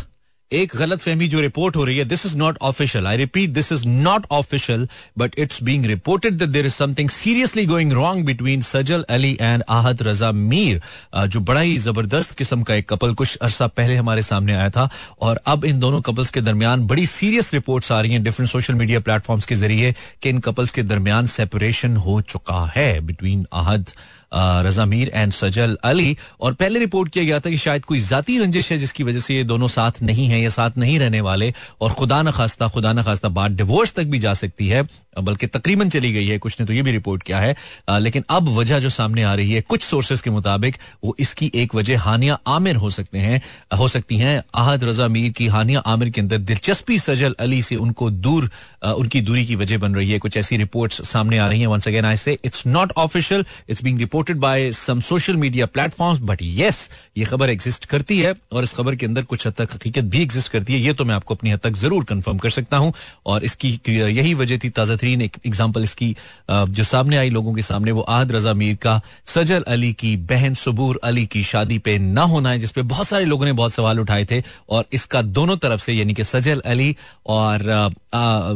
एक 0.53 0.73
गलत 0.77 0.99
फहमी 1.01 1.27
जो 1.29 1.41
रिपोर्ट 1.41 1.77
हो 1.77 1.85
रही 1.85 1.97
है 1.99 2.05
this 2.05 2.25
is 2.27 2.37
not 2.37 2.59
official 2.63 3.07
I 3.07 3.17
repeat 3.17 3.51
this 3.51 3.71
is 3.73 3.87
not 3.89 4.27
official 4.33 4.87
but 5.19 5.39
it's 5.39 5.63
being 5.63 5.85
reported 5.87 6.35
that 6.35 6.49
there 6.49 6.67
is 6.67 6.75
something 6.75 7.11
seriously 7.11 7.65
going 7.67 7.93
wrong 7.93 8.25
between 8.27 8.63
Sajal 8.63 9.05
Ali 9.09 9.37
and 9.41 9.63
Ahad 9.69 10.03
Raza 10.03 10.33
Mir 10.33 10.81
जो 11.27 11.41
बड़ा 11.41 11.61
ही 11.61 11.77
ज़बरदस्त 11.79 12.37
किस्म 12.39 12.63
का 12.63 12.75
एक 12.75 12.89
कपल 12.89 13.15
कुछ 13.15 13.37
अरसा 13.37 13.67
पहले 13.67 13.97
हमारे 13.97 14.23
सामने 14.23 14.55
आया 14.55 14.71
था, 14.71 14.89
और 15.21 15.41
अब 15.47 15.65
इन 15.65 15.79
दोनों 15.81 16.01
कपल्स 16.01 16.31
के 16.31 16.41
दरमियान 16.41 16.87
बड़ी 16.87 17.07
सीरियस 17.07 17.55
रिपोर्ट्स 17.55 17.93
आ 17.93 18.01
रही 18.01 18.13
हैं 18.13 18.23
डिफरेंट 18.25 18.51
सोशल 18.51 18.75
मीडिया 18.75 19.01
प्लेटफॉर्म्स 19.01 19.47
के 19.47 19.55
ज़रिए 19.55 19.95
कि 20.23 20.29
इन 20.29 20.39
कपल्स 20.49 20.71
के 20.71 20.83
दरमियान 20.83 21.27
सेपरेशन 21.27 21.97
हो 21.97 22.21
चुका 22.23 22.65
है 22.77 23.01
बिटवीन 23.01 23.47
आहद 23.53 23.91
रजा 24.35 24.85
मीर 24.85 25.11
एंड 25.15 25.33
सजल 25.33 25.77
अली 25.85 26.17
और 26.41 26.55
पहले 26.55 26.79
रिपोर्ट 26.81 27.13
किया 27.13 27.25
गया 27.25 27.39
था 27.41 27.51
कि 27.51 27.57
शायद 27.59 27.85
कोई 27.85 28.01
जाती 28.01 28.39
रंजिश 28.39 28.71
है 28.73 28.79
जिसकी 28.79 29.05
वजह 29.05 29.21
से 29.21 29.37
ये 29.37 29.45
दोनों 29.45 29.69
साथ 29.69 30.03
नहीं 30.03 30.27
है। 30.29 30.38
या 30.43 30.51
साथ 30.51 30.79
नहीं 30.79 30.99
रहने 30.99 31.21
वाले 31.21 31.53
और 31.81 31.93
खुदा 31.93 32.23
न 32.23 32.31
खास्ता, 32.31 32.69
खुदा 32.69 32.93
न 32.93 33.03
खास्ता 33.03 33.29
बात 33.31 33.51
डिवोर्स 33.53 33.93
तक 33.95 34.05
भी 34.05 34.19
जा 34.19 34.35
सकती 34.35 34.69
है, 34.69 34.87
बल्कि 35.19 35.47
तकरीबन 35.47 35.89
चली 35.91 36.13
गई 36.13 36.27
है, 36.27 36.39
कुछ 36.39 36.57
ने 36.61 36.67
तो 36.67 36.73
ये 36.73 36.83
भी 36.83 36.93
रिपोर्ट 36.93 37.23
किया 37.23 37.39
है। 37.41 37.55
लेकिन 37.91 38.25
अब 38.31 38.49
वजह 38.49 38.79
जो 38.79 38.89
सामने 38.91 39.23
आ 39.23 39.35
रही 39.35 39.53
है, 39.53 39.61
कुछ 39.63 39.83
सोर्सेज 39.83 40.21
के 40.21 40.31
मुताबिक, 40.31 40.77
वो 41.05 41.15
इसकी 41.19 41.51
एक 41.55 41.75
वजह 41.75 42.01
हानिया 42.01 42.39
आमिर 42.47 42.77
हो 42.77 42.91
सकते 42.91 43.19
हैं, 43.19 43.41
हो 43.79 43.89
सकती 43.89 44.17
हैं। 44.19 44.43
आहद 44.55 44.85
रजा 44.85 45.09
मीर 45.09 45.31
की 45.33 45.47
हानिया 45.49 45.81
आमिर 45.87 46.11
के 46.11 46.21
अंदर 46.21 46.39
दिलचस्पी 46.41 46.99
सजल 46.99 47.35
अली 47.41 47.61
से 47.63 47.77
उनको 47.77 48.11
दूर 48.11 48.51
उनकी 48.87 49.21
दूरी 49.21 49.45
की 49.47 49.57
वजह 49.57 49.79
बन 49.79 49.95
रही 49.95 50.11
है। 50.11 50.19
कुछ 50.19 50.37
ऐसी 50.37 50.57
रिपोर्ट्स 50.57 51.03
सामने 51.09 51.39
आ 51.39 51.49
रही 51.49 51.61
हैं। 51.61 51.67
Once 51.67 51.89
again 51.89 52.05
I 52.05 52.17
say 52.17 52.37
it's 52.45 52.67
not 52.67 52.93
official 52.99 53.45
it's 53.69 53.83
being 53.85 53.99
reported 53.99 54.37
by 54.39 54.71
some 54.75 55.01
social 55.01 55.37
media 55.37 55.67
platforms 55.69 56.21
but 56.23 56.43
yes 56.43 56.89
ये 57.17 57.25
खबर 57.25 57.51
एग्जिस्ट 57.51 57.85
करती 57.87 58.19
है 58.21 58.35
और 58.53 58.63
इस 58.65 58.75
खबर 58.75 58.95
के 58.95 59.07
अंदर 59.07 59.23
कुछ 59.25 59.47
हद 59.47 59.55
तक 59.59 59.75
हकीकत 59.75 60.05
भी 60.05 60.25
एग्जिस्ट 60.29 60.53
करती 60.53 60.73
है, 60.73 60.79
ये 60.81 60.93
तो 60.93 61.05
मैं 61.05 61.15
आपको 61.15 61.35
अपनी 61.35 61.51
हद 61.51 61.61
तक 61.61 61.77
ज़रूर 61.79 62.05
कंफर्म 62.05 62.39
कर 62.39 62.51
सकता 62.51 62.77
हूँ। 62.77 62.93
और 63.27 63.45
इसकी 63.45 63.69
यही 63.89 64.35
वजह 64.37 64.59
थी 64.59 64.71
ताज़ा 64.71 64.97
तरीन 64.97 65.23
एक 65.23 65.37
एग्ज़ाम्पल 65.47 65.83
इसकी 65.83 66.15
जो 66.51 66.85
सामने 66.85 67.17
आई 67.17 67.31
लोगों 67.31 67.55
के 67.55 67.63
सामने, 67.63 67.93
वो 67.93 68.03
आहद 68.03 68.33
रजा 68.33 68.55
मीर 68.55 68.75
का 68.83 69.01
सजल 69.27 69.63
अली 69.69 69.93
की 69.95 70.17
बहन 70.29 70.55
सबूर 70.57 71.01
अली 71.05 71.27
की 71.27 71.43
शादी 71.45 71.79
पे 71.79 71.99
ना 72.01 72.23
होना 72.33 72.51
है 72.51 72.59
जिसपे 72.59 72.83
बहुत 72.85 73.09
सारे 73.09 73.25
लोगों 73.25 73.45
ने 73.45 73.53
बहुत 73.53 73.73
सवाल 73.73 74.01
उठाए 74.01 74.25
थे, 74.31 74.43
और 74.71 74.85
इसका 74.93 75.23
दोनों 75.23 75.57
तरफ़ 75.59 75.81
से, 75.81 75.93
यानी 75.93 76.15
कि 76.15 76.25
सजल 76.27 76.61
अली 76.67 76.95
और 77.29 77.67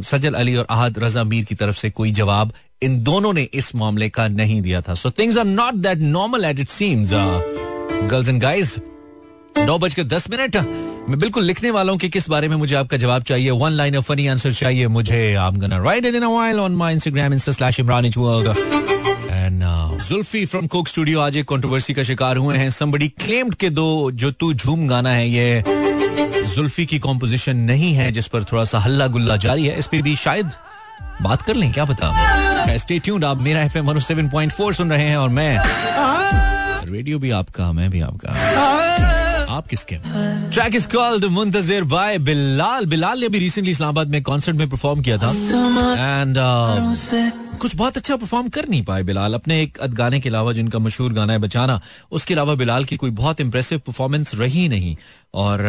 सजल 0.05 0.35
अली 0.35 0.57
और 0.57 0.67
आहद 0.71 0.99
रजा 0.99 1.25
मीर 1.25 1.45
की 1.45 1.55
तरफ़ 1.55 1.77
से 1.77 1.91
कोई 1.93 2.13
जवाब 2.13 2.53
इन 2.83 3.03
दोनों 3.05 3.33
ने 3.33 3.43
इस 3.55 3.75
मामले 3.77 4.09
का 4.11 4.29
नहीं 4.31 4.61
दिया 4.63 4.81
था। 4.83 4.95
So 4.95 5.11
things 5.19 5.37
are 5.39 5.45
not 5.47 5.75
that 5.83 5.99
normal 5.99 6.45
at 6.45 6.61
it 6.61 6.69
seems 6.71 7.11
girls 7.13 8.29
and 8.29 8.41
guys 8.43 8.77
नौ 9.59 9.79
बजकर 9.79 10.05
दस 10.07 10.31
मिनट। 10.31 10.57
मैं 11.09 11.19
बिल्कुल 11.19 11.45
लिखने 11.45 11.71
वाला 11.71 11.93
हूँ 11.93 11.99
कि 12.01 12.09
किस 12.09 12.29
बारे 12.31 12.49
में 12.49 12.55
मुझे 12.57 12.75
आपका 12.77 12.97
जवाब 12.97 13.23
चाहिए। 13.23 13.51
One 13.51 13.73
line 13.73 13.97
of 13.97 14.05
funny 14.05 14.27
answer 14.27 14.53
चाहिए 14.53 14.87
मुझे। 14.89 15.35
आप 15.35 15.55
gonna 15.59 15.79
write 15.83 16.05
in 16.05 16.25
while 16.25 16.59
on 16.61 16.73
my 16.77 16.93
Instagram 16.95 17.33
insta 17.33 17.53
slash 17.53 17.81
Imran 17.81 18.11
world 18.17 18.49
and 19.31 19.63
Zulfi 20.03 20.45
from 20.47 20.67
Coke 20.67 20.89
Studio 20.89 21.21
आज 21.21 21.37
एक 21.37 21.49
कंट्रोवर्सी 21.49 21.95
का 21.95 22.03
शिकार 22.03 22.37
हुए 22.37 22.57
हैं। 22.57 22.69
समबडी 22.71 23.09
क्लेम्ड 23.21 23.55
के 23.55 23.71
दो 23.71 24.11
जो 24.13 24.31
तू 24.31 24.53
झूम 24.55 24.87
गाना 24.89 25.11
है 25.11 25.29
ये 25.29 25.65
जुल्फी 26.55 26.87
की 26.87 26.99
कॉम्पोजिशन 26.99 27.57
नहीं 27.71 27.93
है 27.95 28.11
जिस 28.13 28.27
पर 28.27 28.45
थोड़ा 28.45 28.65
सा 28.65 28.79
हल्ला 28.79 29.07
गुल्ला 29.07 29.37
जारी 29.37 29.67
है। 29.67 29.79
इस 29.79 29.87
पर 29.87 30.03
भी 30.03 30.17
शायद 30.17 30.51
बात 31.23 31.43
कर 31.43 31.55
लें 31.55 31.73
क्या 31.73 31.85
बता 31.85 32.77
स्टे 32.77 32.99
ट्यून्ड 32.99 33.25
आप 33.25 33.41
मेरा 33.41 33.63
एफएम 33.63 33.91
107.4 33.91 34.73
सुन 34.73 34.91
रहे 34.91 35.09
हैं 35.09 35.17
और 35.17 35.29
मैं 35.31 35.59
रेडियो 36.85 37.19
भी 37.19 37.31
आपका 37.31 37.73
मैं 37.73 37.91
भी 37.91 38.01
आपका। 38.01 38.82
आप 39.53 39.67
किसके 39.67 39.97
track 40.51 40.75
is 40.75 40.89
called 40.89 41.25
Muntazir 41.25 41.85
by 41.85 42.19
Bilal 42.19 42.87
Bilal 42.87 43.21
ने 43.21 43.27
अभी 43.27 43.39
रिसेंटली 43.39 43.71
इस्लामाबाद 43.71 44.09
में 44.09 44.23
कॉन्सर्ट 44.23 44.57
में 44.57 44.69
परफॉर्म 44.71 45.03
किया 45.03 45.19
था। 45.19 45.31
एंड 45.31 46.37
uh, 46.37 47.59
कुछ 47.61 47.75
बहुत 47.77 47.97
अच्छा 47.97 48.17
परफॉर्म 48.17 48.49
कर 48.49 48.69
नहीं 48.69 48.83
पाए 48.85 49.03
बिलाल। 49.03 49.35
अपने 49.35 49.61
एक 49.63 49.79
अद 49.79 49.95
गाने 49.95 50.21
के 50.21 50.29
अलावा 50.29 50.53
जिनका 50.53 50.79
मशहूर 50.79 51.13
गाना 51.13 51.33
है 51.33 51.39
बचाना 51.39 51.81
उसके 52.13 52.35
अलावा 52.35 52.55
बिलाल 52.55 52.85
की 52.85 52.97
कोई 52.97 53.11
बहुत 53.11 53.41
इंप्रेसिव 53.41 53.79
परफॉर्मेंस 53.79 54.35
रही 54.35 54.69
नहीं। 54.69 54.97
और 55.35 55.65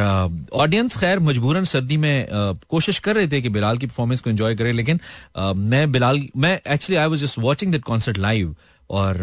ऑडियंस 0.54 0.94
uh, 0.94 1.00
खैर 1.00 1.20
मजबूरन 1.20 1.66
सर्दी 1.66 1.98
में 1.98 2.28
uh, 2.28 2.66
कोशिश 2.70 3.00
कर 3.00 3.16
रहे 3.16 3.28
थे 3.28 3.42
कि 3.42 3.50
बिलाल 3.50 3.78
की 3.78 3.88
परफॉर्मेंस 3.88 4.22
को 4.22 4.30
एंजॉय 4.30 4.56
करे 4.56 4.72
लेकिन 4.72 5.00
uh, 5.40 5.56
मैं 5.56 5.92
बिलाल 5.92 6.22
मैं 6.38 6.60
actually 6.68 7.02
I 7.02 7.08
was 7.08 7.20
just 7.20 7.40
watching 7.40 7.72
that 7.72 7.84
concert 7.84 8.18
live 8.18 8.56
और 8.94 9.22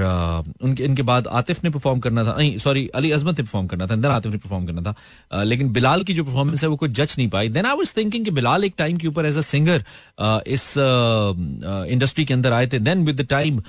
उनके 0.62 0.84
इनके 0.84 1.02
बाद 1.02 1.26
आतिफ 1.30 1.62
ने 1.64 1.70
परफॉर्म 1.70 1.98
करना 2.00 2.24
था। 2.24 2.34
नहीं 2.38 2.56
सॉरी 2.58 2.86
अली 2.94 3.10
अजमत 3.10 3.38
ने 3.38 3.42
परफॉर्म 3.42 3.66
करना 3.66 3.86
था, 3.86 3.94
अंदर 3.94 4.10
आतिफ 4.10 4.32
ने 4.32 4.38
परफॉर्म 4.38 4.66
करना 4.66 4.82
था। 4.82 5.42
लेकिन 5.44 5.72
बिलाल 5.72 6.02
की 6.02 6.14
जो 6.14 6.24
परफॉर्मेंस 6.24 6.62
है, 6.62 6.68
वो 6.68 6.76
कुछ 6.76 6.90
जज 6.90 7.14
नहीं 7.18 7.28
पाई। 7.30 7.48
देन 7.48 7.66
आई 7.66 7.76
वाज 7.76 7.94
थिंकिंग 7.96 8.24
कि 8.24 8.30
बिलाल 8.30 8.64
एक 8.64 8.74
टाइम 8.78 8.96
के 8.98 9.08
ऊपर 9.08 9.26
एज 9.26 9.38
अ 9.38 9.40
सिंगर 9.42 9.84
इस 10.48 10.74
इंडस्ट्री 10.78 12.24
के 12.24 12.34
अंदर 12.34 12.52
आए 12.52 12.66
थे। 12.66 12.78
देन 12.80 13.04
विद 13.04 13.20
द 13.20 13.26
टाइम 13.26 13.62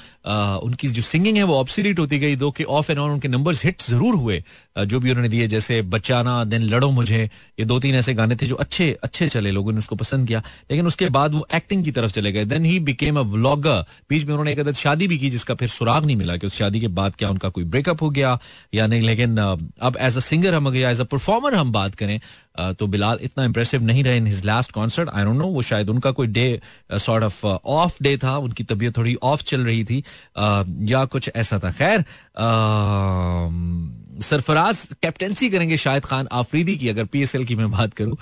उनकी 0.64 0.88
जो 0.90 1.02
सिंगिंग 1.04 1.38
है, 1.38 1.44
वो 1.44 1.60
ऑब्सीट 1.60 2.00
होती 2.00 2.20
गई। 2.20 2.36
दो 2.38 2.52
के 2.52 2.64
ऑफ़ 2.64 2.92
एंड 2.92 3.00
ऑन 3.00 3.12
उनके 3.12 3.28
नंबर्स 3.28 3.64
हिट 3.66 3.82
ज़रूर 3.82 4.16
हुए। 4.16 4.44
जो 4.78 5.00
भी 5.00 5.10
उन्होंने 5.10 5.30
दिए, 5.30 5.48
जैसे 5.48 5.82
बचाना 5.92 6.44
देन 6.46 6.62
लड़ो 6.64 6.90
मुझे। 6.92 7.24
ये 7.60 7.66
दो 7.66 7.80
तीन 7.80 7.96
ऐसे 7.96 8.14
गाने 8.14 8.36
थे 8.36 8.48
जो 8.48 8.56
अच्छे 8.58 8.92
अच्छे 9.04 9.28
चले, 9.28 9.52
लोगों 9.52 9.72
ने 9.72 9.78
उसको 9.78 9.96
पसंद 9.96 10.28
किया। 10.28 10.44
लेकिन 10.72 10.88
उसके 10.88 11.10
बाद 11.12 11.34
वो 11.34 11.46
एक्टिंग 11.56 11.84
की 11.86 11.92
तरफ़ 11.92 12.12
चले 12.12 12.32
गए। 12.32 12.46
Then 12.46 12.66
he 12.66 12.80
became 12.82 13.20
a 13.20 13.24
vlogger 13.32 13.86
बीच 14.10 14.26
में 14.26 14.34
उन्होंने 14.34 14.52
एक 14.52 14.76
शादी 14.76 15.08
भी 15.08 15.18
की, 15.18 15.30
जिसका 15.30 15.56
फिर 15.56 15.70
सुराग 15.92 16.06
नहीं 16.06 16.16
मिला 16.16 16.36
कि 16.38 16.48
उस 16.48 16.56
शादी 16.56 16.80
के 16.80 16.88
बाद 16.88 17.16
क्या 17.16 17.30
उनका 17.30 17.50
कोई 17.50 17.64
ब्रेकअप 17.64 18.02
हो 18.02 18.10
गया 18.10 18.38
या 18.74 18.88
नहीं। 18.88 19.02
लेकिन 19.02 19.38
अब 19.38 19.98
एज 20.00 20.18
अ 20.18 20.20
सिंगर 20.22 20.54
हम 20.54 20.76
एज 20.76 21.02
अ 21.02 21.04
परफॉर्मर 21.12 21.56
हम 21.56 21.72
बात 21.72 21.96
करें 21.96 22.20
तो 22.74 22.88
बिलाल 22.88 23.20
इतना 23.22 23.44
इंप्रेसिव 23.46 23.84
नहीं 23.84 24.04
रहे 24.04 24.18
in 24.18 24.28
his 24.28 24.44
last 24.46 24.72
concert 24.72 25.10
I 25.10 25.24
don't 25.26 25.38
know 25.38 25.48
वो 25.48 25.62
शायद 25.62 25.90
उनका 25.90 26.12
कोई 26.12 26.28
day 26.30 26.48
sort 26.92 27.24
of 27.24 27.46
off 27.46 27.98
day 28.04 28.18
था, 28.18 28.38
उनकी 28.38 28.64
तबीयत 28.64 28.98
थोड़ी 28.98 29.16
ऑफ़ 29.24 29.44
चल 29.44 29.66
रही 29.66 29.84
थी 29.84 30.04
या 30.92 31.06
कुछ 31.06 31.30
ऐसा 31.36 31.60
था। 31.60 31.72
खैर 31.72 32.06
सरफराज 34.22 34.80
कैप्टनसी 35.04 35.50
करेंगे 35.50 35.78
शाहिद 35.78 36.06
खान, 36.06 36.28
आफरीदी 36.32 36.76
की, 36.76 36.90
अगर 36.90 37.06
पीएसएल 37.06 37.46
की 37.46 37.56
मैं 37.56 37.70
बात 37.72 37.94
करूँ। 37.94 38.18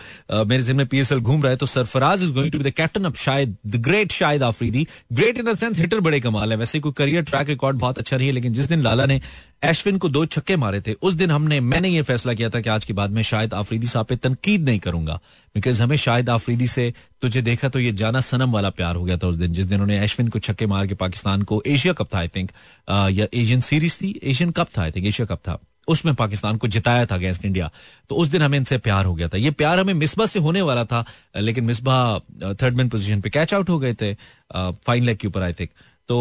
मेरे 0.46 0.64
जिन 0.64 0.76
में 0.76 0.86
पीएसएल 0.88 1.20
घूम 1.20 1.42
रहा 1.42 1.52
है 1.52 1.58
तो 1.58 1.66
Sarfaraz 1.66 2.24
is 2.24 2.32
going 2.32 2.52
to 2.52 2.58
be 2.58 2.64
the 2.64 2.74
captain 2.74 3.06
of 3.06 3.18
शायद 3.20 3.56
the 3.68 3.82
great 3.84 4.12
Shahid 4.12 4.44
Afridi. 4.44 4.88
Great 5.14 5.38
in 5.38 5.46
the 5.46 5.58
sense 5.58 5.80
hitter 5.80 6.00
बड़े 6.00 6.20
कमाल 6.20 6.52
है। 6.52 6.58
वैसे 6.58 6.80
कोई 6.80 6.92
करियर 6.98 7.24
ट्रैक 7.24 7.50
रिकॉर्ड 7.50 7.78
बहुत 7.78 8.00
अच्छा 8.00 8.18
नहीं 8.18 8.28
है, 8.28 8.34
लेकिन 8.34 8.54
जिस 8.54 8.66
दिन 8.66 8.82
लाला 8.82 9.06
ने 9.06 9.22
एशविन 9.64 9.98
को 9.98 10.10
दो 10.10 10.26
छक्के 10.26 10.56
मारे 10.56 10.80
थे। 10.82 10.94
उस 10.94 11.14
दिन 11.14 11.32
हमने, 11.32 11.60
मैंने 11.60 11.90
ये 11.90 12.02
फैसला 12.02 12.34
किया 12.34 12.50
था 12.50 12.62
कि 12.62 12.70
आज 12.70 12.86
के 12.86 12.94
बाद 12.94 13.12
में 13.12 13.22
शायद 13.22 13.54
आफरीदी 13.54 13.88
साहब 13.88 14.06
पे 14.06 14.16
तनकीद 14.16 14.66
नहीं 14.66 14.80
करूँगा। 14.80 15.20
बिकॉज़ 15.56 15.82
हमें 15.82 15.96
शायद 15.98 16.30
आफरीदी 16.30 16.68
से 16.68 16.94
तुझे 17.22 17.42
देखा 17.42 17.70
तो 17.70 17.80
ये 17.80 17.92
जाना 17.94 18.22
सनम 18.22 18.52
वाला 18.52 18.70
प्यार 18.72 18.96
हो 18.96 19.04
गया 19.04 19.18
था 19.18 19.28
उस 19.28 19.36
दिन, 19.36 19.52
जिस 19.52 19.66
दिन 19.66 19.82
उन्होंने 19.82 20.04
एशविन 20.04 20.28
को 20.28 20.40
छक्के 20.40 20.66
मार 20.66 20.88
के 20.88 20.96
पाकिस्तान 20.96 21.42
को 21.42 21.62
एशिया 21.68 21.94
कप 21.94 22.14
था 22.14 22.20
आई 22.20 22.28
थिंक 22.28 22.52
या 22.90 23.28
एशियन 23.34 23.62
सीरीज़ 23.62 23.98
थी 23.98 24.20
एशियन 24.24 24.52
कप 24.52 24.68
था 24.78 24.82
आई 24.82 24.92
थिंक 24.92 25.08
एशिया 25.08 25.26
कप 25.26 25.42
था। 25.48 25.60
उसमें 25.88 26.14
पाकिस्तान 26.16 26.58
को 26.58 26.68
जिताया 26.68 27.06
था 27.06 27.16
अगेंस्ट 27.16 27.46
इंडिया 27.46 27.70
तो 28.10 28.16
उस 28.16 28.28
दिन 28.28 28.42
हमें 28.42 28.58
इनसे 28.58 28.78
प्यार 28.78 29.06
हो 29.06 29.14
गया 29.16 29.28
था। 29.28 29.38
ये 29.38 29.52
प्यार 29.52 29.80
हमें 29.80 29.94
मिसबा 29.94 30.26
से 30.26 30.40
होने 30.40 30.62
वाला 30.62 30.84
था, 30.86 31.04
लेकिन 31.38 31.64
मिसबा 31.64 32.20
थर्ड 32.62 32.78
मैन 32.78 32.90
पोजीशन 32.90 33.22
पे 33.22 33.30
कैच 33.30 33.54
आउट 33.54 33.70
हो 33.70 33.78
गए 33.80 33.94
थे 33.94 34.14
फाइन 34.54 35.04
लेग 35.04 35.18
के 35.18 35.28
ऊपर 35.28 35.42
आई 35.42 35.54
थिंक 35.54 35.70
तो 36.10 36.18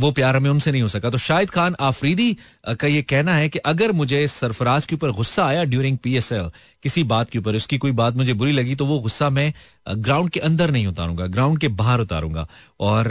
वो 0.00 0.10
प्यार 0.10 0.36
हमें 0.36 0.50
उनसे 0.50 0.70
नहीं 0.72 0.82
हो 0.82 0.88
सका। 0.88 1.10
तो 1.10 1.18
शाहिद 1.18 1.50
खान 1.50 1.76
आफरीदी 1.80 2.36
का 2.80 2.86
ये 2.86 3.02
कहना 3.02 3.34
है 3.34 3.48
कि 3.48 3.58
अगर 3.58 3.92
मुझे 3.92 4.26
सरफराज 4.28 4.86
के 4.86 4.94
ऊपर 4.94 5.10
गुस्सा 5.10 5.46
आया 5.46 5.64
ड्यूरिंग 5.64 5.98
पीएसएल 5.98 6.50
किसी 6.82 7.02
बात 7.04 7.30
के 7.30 7.38
ऊपर, 7.38 7.56
उसकी 7.56 7.78
कोई 7.78 7.92
बात 7.92 8.16
मुझे 8.16 8.32
बुरी 8.34 8.52
लगी 8.52 8.74
तो 8.74 8.86
वो 8.86 8.98
गुस्सा 9.00 9.28
मैं 9.30 9.52
ग्राउंड 9.88 10.30
के 10.30 10.40
अंदर 10.40 10.70
नहीं 10.70 10.86
उतारूँगा 10.86 11.26
ग्राउंड 11.26 11.58
के 11.58 11.68
बाहर 11.70 12.00
उतारूँगा। 12.00 12.46
और 12.80 13.08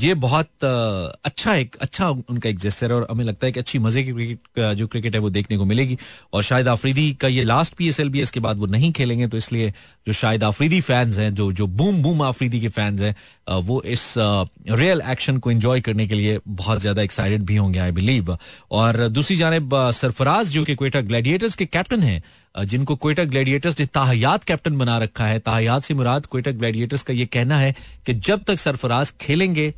ये 0.00 0.14
बहुत 0.16 0.64
अच्छा 0.64 1.54
एक 1.54 1.76
अच्छा 1.80 2.08
उनका 2.08 2.48
एक 2.48 2.58
जेस्टर 2.58 2.92
और 2.92 3.06
हमें 3.10 3.24
लगता 3.24 3.46
है 3.46 3.52
कि 3.52 3.60
अच्छी 3.60 3.78
मज़े 3.78 4.02
की 4.04 4.12
क्रिकेट 4.12 4.74
जो 4.76 4.86
क्रिकेट 4.86 5.14
है 5.14 5.20
वो 5.20 5.30
देखने 5.30 5.56
को 5.58 5.64
मिलेगी। 5.64 5.98
और 6.32 6.42
शायद 6.42 6.68
आफरीदी 6.68 7.12
का 7.20 7.28
ये 7.28 7.44
लास्ट 7.44 7.74
पी 7.74 7.88
एस 7.88 8.00
एल 8.00 8.08
भी 8.08 8.22
इसके 8.22 8.40
बाद 8.40 8.58
वो 8.58 8.66
नहीं 8.66 8.92
खेलेंगे 8.92 9.26
तो 9.26 9.36
इसलिए 9.36 9.70
जो 10.06 10.12
शायद 10.12 10.44
आफरीदी 10.44 10.80
फैंस 10.80 11.18
हैं, 11.18 11.34
जो 11.34 11.50
जो 11.52 11.66
बूम 11.66 12.02
बूम 12.02 12.22
आफरीदी 12.22 12.60
के 12.60 12.68
फैंस 12.70 13.00
हैं 13.00 13.14
वो 13.62 13.80
इस 13.86 14.14
रियल 14.18 15.02
एक्शन 15.10 15.38
को 15.38 15.50
एंजॉय 15.50 15.80
करने 15.80 16.06
के 16.06 16.14
लिए 16.14 16.38
बहुत 16.46 16.80
ज़्यादा 16.80 17.02
एक्साइटेड 17.02 17.42
भी 17.42 17.56
होंगे 17.56 17.78
आई 17.78 17.90
बिलीव 17.92 18.36
और 18.72 19.08
दूसरी 19.08 19.36
जानब 19.36 19.74
सरफराज 19.94 20.50
जो 20.50 20.64
कि 20.64 20.74
क्वेटा 20.74 21.00
ग्लैडिएटर्स 21.02 21.54
के 21.54 21.66
कैप्टन 21.66 22.02
हैं 22.02 22.22
जिनको 22.54 22.96
कोयटा 22.96 23.24
ग्लैडिएटर्स 23.24 23.80
ने 23.80 23.86
ताहयात 23.86 24.44
कैप्टन 24.44 24.78
बना 24.78 24.98
रखा 24.98 25.26
है। 25.26 25.38
ताहयात 25.40 25.82
से 25.82 25.94
मुराद 25.94 26.26
कोयटा 26.26 26.50
ग्लैडिएटर्स 26.52 27.02
का 27.02 27.14
ये 27.14 27.26
कहना 27.26 27.58
है 27.58 27.74
कि 28.06 28.14
जब 28.14 28.44
तक 28.44 28.58
सरफराज 28.58 29.14
खेलेंगे 29.20 29.72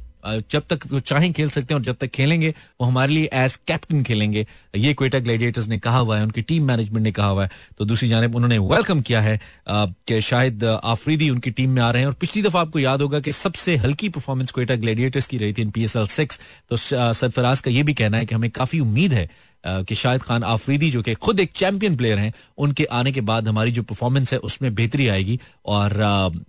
जब 0.50 0.62
तक 0.70 0.80
वो 0.90 0.98
चाहें 1.00 1.32
खेल 1.32 1.50
सकते 1.50 1.74
हैं 1.74 1.78
और 1.78 1.84
जब 1.84 1.96
तक 1.96 2.10
खेलेंगे, 2.10 2.48
वो 2.80 2.86
हमारे 2.86 3.12
लिए 3.12 3.28
एज 3.32 3.56
कैप्टन 3.66 4.02
खेलेंगे। 4.02 4.44
ये 4.76 4.94
क्वेटा 4.94 5.18
ग्लैडिएटर्स 5.18 5.68
ने 5.68 5.78
कहा 5.78 5.98
हुआ 5.98 6.16
है, 6.18 6.22
उनकी 6.22 6.42
टीम 6.42 6.64
मैनेजमेंट 6.66 7.04
ने 7.04 7.12
कहा 7.12 7.26
हुआ 7.26 7.44
है। 7.44 7.50
तो 7.78 7.84
दूसरी 7.84 8.08
जानब 8.08 8.34
उन्होंने 8.34 8.58
वेलकम 8.58 9.00
किया 9.00 9.20
है 9.20 9.38
कि 9.68 10.20
शायद 10.20 10.64
आफरीदी 10.64 11.30
उनकी 11.30 11.50
टीम 11.50 11.70
में 11.70 11.82
आ 11.82 11.90
रहे 11.90 12.02
हैं। 12.02 12.06
और 12.06 12.14
पिछली 12.20 12.42
दफ़ा 12.42 12.60
आपको 12.60 12.78
याद 12.78 13.02
होगा 13.02 13.20
कि 13.20 13.32
सबसे 13.32 13.76
हल्की 13.76 14.08
परफॉर्मेंस 14.08 14.50
क्वेटा 14.50 14.74
ग्लैडिएटर्स 14.76 15.26
की 15.26 15.38
रही 15.38 15.52
थी 15.52 15.62
in 15.62 15.70
P 15.70 15.84
S 15.84 15.96
L 15.96 16.06
six 16.10 16.40
तो 16.70 16.76
सरफराज 16.76 17.60
का 17.60 17.70
ये 17.70 17.82
भी 17.82 17.94
कहना 17.94 18.16
है 18.16 18.26
कि 18.26 18.34
हमें 18.34 18.50
काफ़ी 18.50 18.80
उम्मीद 18.80 19.12
है 19.12 19.28
कि 19.64 19.94
शाहिद 19.94 20.22
खान 20.22 20.42
आफरीदी, 20.44 20.90
जो 20.90 21.02
कि 21.02 21.14
खुद 21.16 21.40
एक 21.40 21.52
चैंपियन 21.52 21.96
प्लेयर 21.96 22.18
हैं, 22.18 22.32
उनके 22.58 22.84
आने 22.84 23.12
के 23.12 23.20
बाद 23.20 23.48
हमारी 23.48 23.70
जो 23.72 23.82
परफॉर्मेंस 23.82 24.32
है, 24.32 24.38
उसमें 24.40 24.74
बेहतरी 24.74 25.08
आएगी। 25.08 25.38
और 25.66 25.94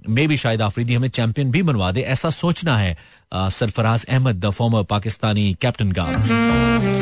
मे 0.09 0.27
भी 0.27 0.37
शायद 0.37 0.61
आफरीदी 0.61 0.93
हमें 0.93 1.09
चैंपियन 1.09 1.51
भी 1.51 1.61
बनवा 1.63 1.91
दे, 1.91 2.01
ऐसा 2.01 2.29
सोचना 2.29 2.77
है 2.77 2.97
Sarfaraz 3.33 4.05
Ahmed 4.05 4.45
the 4.45 4.49
former 4.51 4.83
Pakistani 4.83 5.53
captain 5.61 5.91
का 5.91 6.07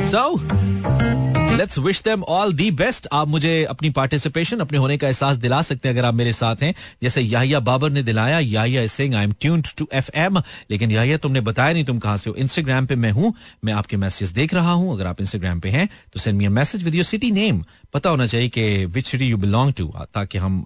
so 0.07 1.24
let's 1.57 1.77
wish 1.79 2.01
them 2.03 2.23
all 2.29 2.53
the 2.53 2.69
best 2.71 3.07
आप 3.13 3.27
मुझे 3.27 3.51
अपनी 3.65 3.89
पार्टिसिपेशन 3.89 4.59
अपने 4.59 4.77
होने 4.77 4.97
का 4.97 5.07
एहसास 5.07 5.37
दिला 5.37 5.61
सकते 5.61 5.87
हैं 5.87 5.95
अगर 5.95 6.05
आप 6.05 6.13
मेरे 6.13 6.33
साथ 6.33 6.63
हैं। 6.63 6.73
जैसे 7.03 7.21
याहिया 7.21 7.59
बाबर 7.59 7.89
ने 7.89 8.03
दिलाया, 8.03 8.39
Yahya 8.39 8.85
Singh 8.87 9.15
I 9.17 9.23
am 9.23 9.31
tuned 9.41 9.67
to 9.77 9.87
F 9.93 10.09
M 10.15 10.37
लेकिन 10.71 10.91
याहिया, 10.91 11.17
तुमने 11.17 11.41
बताया 11.41 11.73
नहीं 11.73 11.85
तुम 11.85 11.99
कहाँ 11.99 12.17
से 12.17 12.29
हो। 12.29 12.35
इंस्टाग्राम 12.35 12.85
पे 12.85 12.95
मैं 12.95 13.11
हूँ, 13.11 13.33
मैं 13.65 13.73
आपके 13.73 13.97
मैसेज 13.97 14.31
देख 14.31 14.53
रहा 14.53 14.71
हूँ। 14.71 14.93
अगर 14.93 15.07
आप 15.07 15.21
इंस्टाग्राम 15.21 15.59
पे 15.59 15.69
हैं 15.69 15.87
तो 16.13 16.19
send 16.19 16.37
me 16.37 16.47
message 16.49 16.83
with 16.83 16.95
your 16.95 17.05
city 17.05 17.31
name 17.31 17.63
पता 17.93 18.09
होना 18.09 18.27
चाहिए 18.27 18.49
कि 18.49 18.85
which 18.87 19.07
city 19.07 19.25
you 19.25 19.37
belong 19.37 19.73
to 19.73 19.91
ताकि 20.13 20.37
हम 20.37 20.63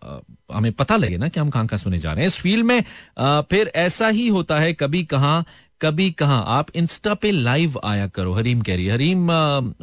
हमें 0.54 0.72
पता 0.74 0.96
लगे 0.98 1.18
ना 1.18 1.28
कि 1.28 1.40
हम 1.40 1.50
कहाँ 1.50 1.68
कहाँ 1.68 1.80
सुने 1.80 1.98
जा 2.00 2.12
रहे 2.12 2.22
हैं। 2.22 2.28
इस 2.28 2.38
फ़ील्ड 2.38 2.66
में 2.66 2.84
फिर 3.20 3.72
ऐसा 3.78 4.08
ही 4.10 4.28
होता 4.30 4.60
है, 4.60 4.74
कभी 4.74 5.04
कहाँ 5.06 5.46
कभी 5.82 6.10
कहा 6.12 6.38
आप 6.50 6.68
इंस्टा 6.76 7.14
पे 7.14 7.32
लाइव 7.32 7.80
आया 7.86 8.08
करो। 8.08 8.34
हरीम 8.34 8.62
कह 8.62 8.76
रही 8.76 8.88
हरीम 8.88 9.32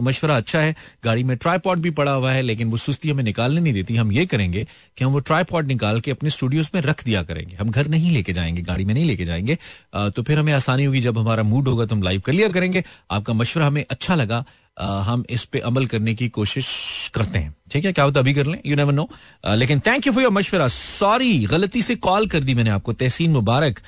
मशवरा 0.02 0.36
अच्छा 0.36 0.60
है, 0.60 0.74
गाड़ी 1.04 1.24
में 1.24 1.36
ट्राईपॉड 1.36 1.78
भी 1.78 1.90
पड़ा 1.90 2.12
हुआ 2.12 2.32
है, 2.32 2.42
लेकिन 2.42 2.70
वो 2.70 2.76
सुस्ती 2.76 3.10
हमें 3.10 3.22
निकालने 3.24 3.60
नहीं 3.60 3.72
देती। 3.72 3.96
हम 3.96 4.12
ये 4.12 4.26
करेंगे 4.26 4.66
कि 4.98 5.04
हम 5.04 5.12
वो 5.12 5.18
ट्राईपॉड 5.20 5.66
निकाल 5.66 6.00
के 6.00 6.10
अपने 6.10 6.30
स्टूडियोज 6.30 6.70
में 6.74 6.80
रख 6.82 7.04
दिया 7.04 7.22
करेंगे। 7.22 7.56
हम 7.56 7.70
घर 7.70 7.88
नहीं 7.88 8.10
लेके 8.10 8.32
जाएँगे, 8.32 8.62
गाड़ी 8.62 8.84
में 8.84 8.94
नहीं 8.94 9.04
लेके 9.04 9.24
जाएँगे। 9.24 9.58
तो 9.96 10.22
फिर 10.22 10.38
हमें 10.38 10.52
आसानी 10.52 10.84
होगी, 10.84 11.00
जब 11.00 11.18
हमारा 11.18 11.42
मूड 11.42 11.68
होगा 11.68 11.86
तो 11.86 11.96
हम 11.96 12.02
लाइव 12.02 12.20
कर 12.20 12.32
लिया 12.32 12.48
करेंगे। 12.48 12.84
आपका 13.10 13.32
मशवरा 13.32 13.66
हमें 13.66 13.84
अच्छा 13.90 14.14
लगा। 14.14 14.44
हम 14.78 15.24
इस 15.30 15.44
पे 15.44 15.58
अमल 15.60 15.86
करने 15.86 16.14
की 16.14 16.28
कोशिश 16.28 16.66
करते 17.14 17.38
हैं। 17.38 17.54
ठीक 17.70 17.84
है, 17.84 17.92
क्या 17.92 18.04
होता 18.04 18.20
अभी 18.20 18.34
कर 18.34 18.46
लें 18.46 18.58
यू 18.66 18.76
नेवर 18.76 18.92
नो 18.92 19.08
लेकिन 19.54 19.80
थैंक 19.86 20.06
यू 20.06 20.12
फॉर 20.12 20.22
योर 20.22 20.32
मशवरा. 20.32 20.68
सॉरी 20.68 21.38
गलती 21.46 21.82
से 21.82 21.94
कॉल 21.98 22.26
कर 22.28 22.40
दी 22.40 22.54
मैंने 22.54 22.70
आपको. 22.70 22.92
तहसीन 22.92 23.30
मुबारक. 23.30 23.80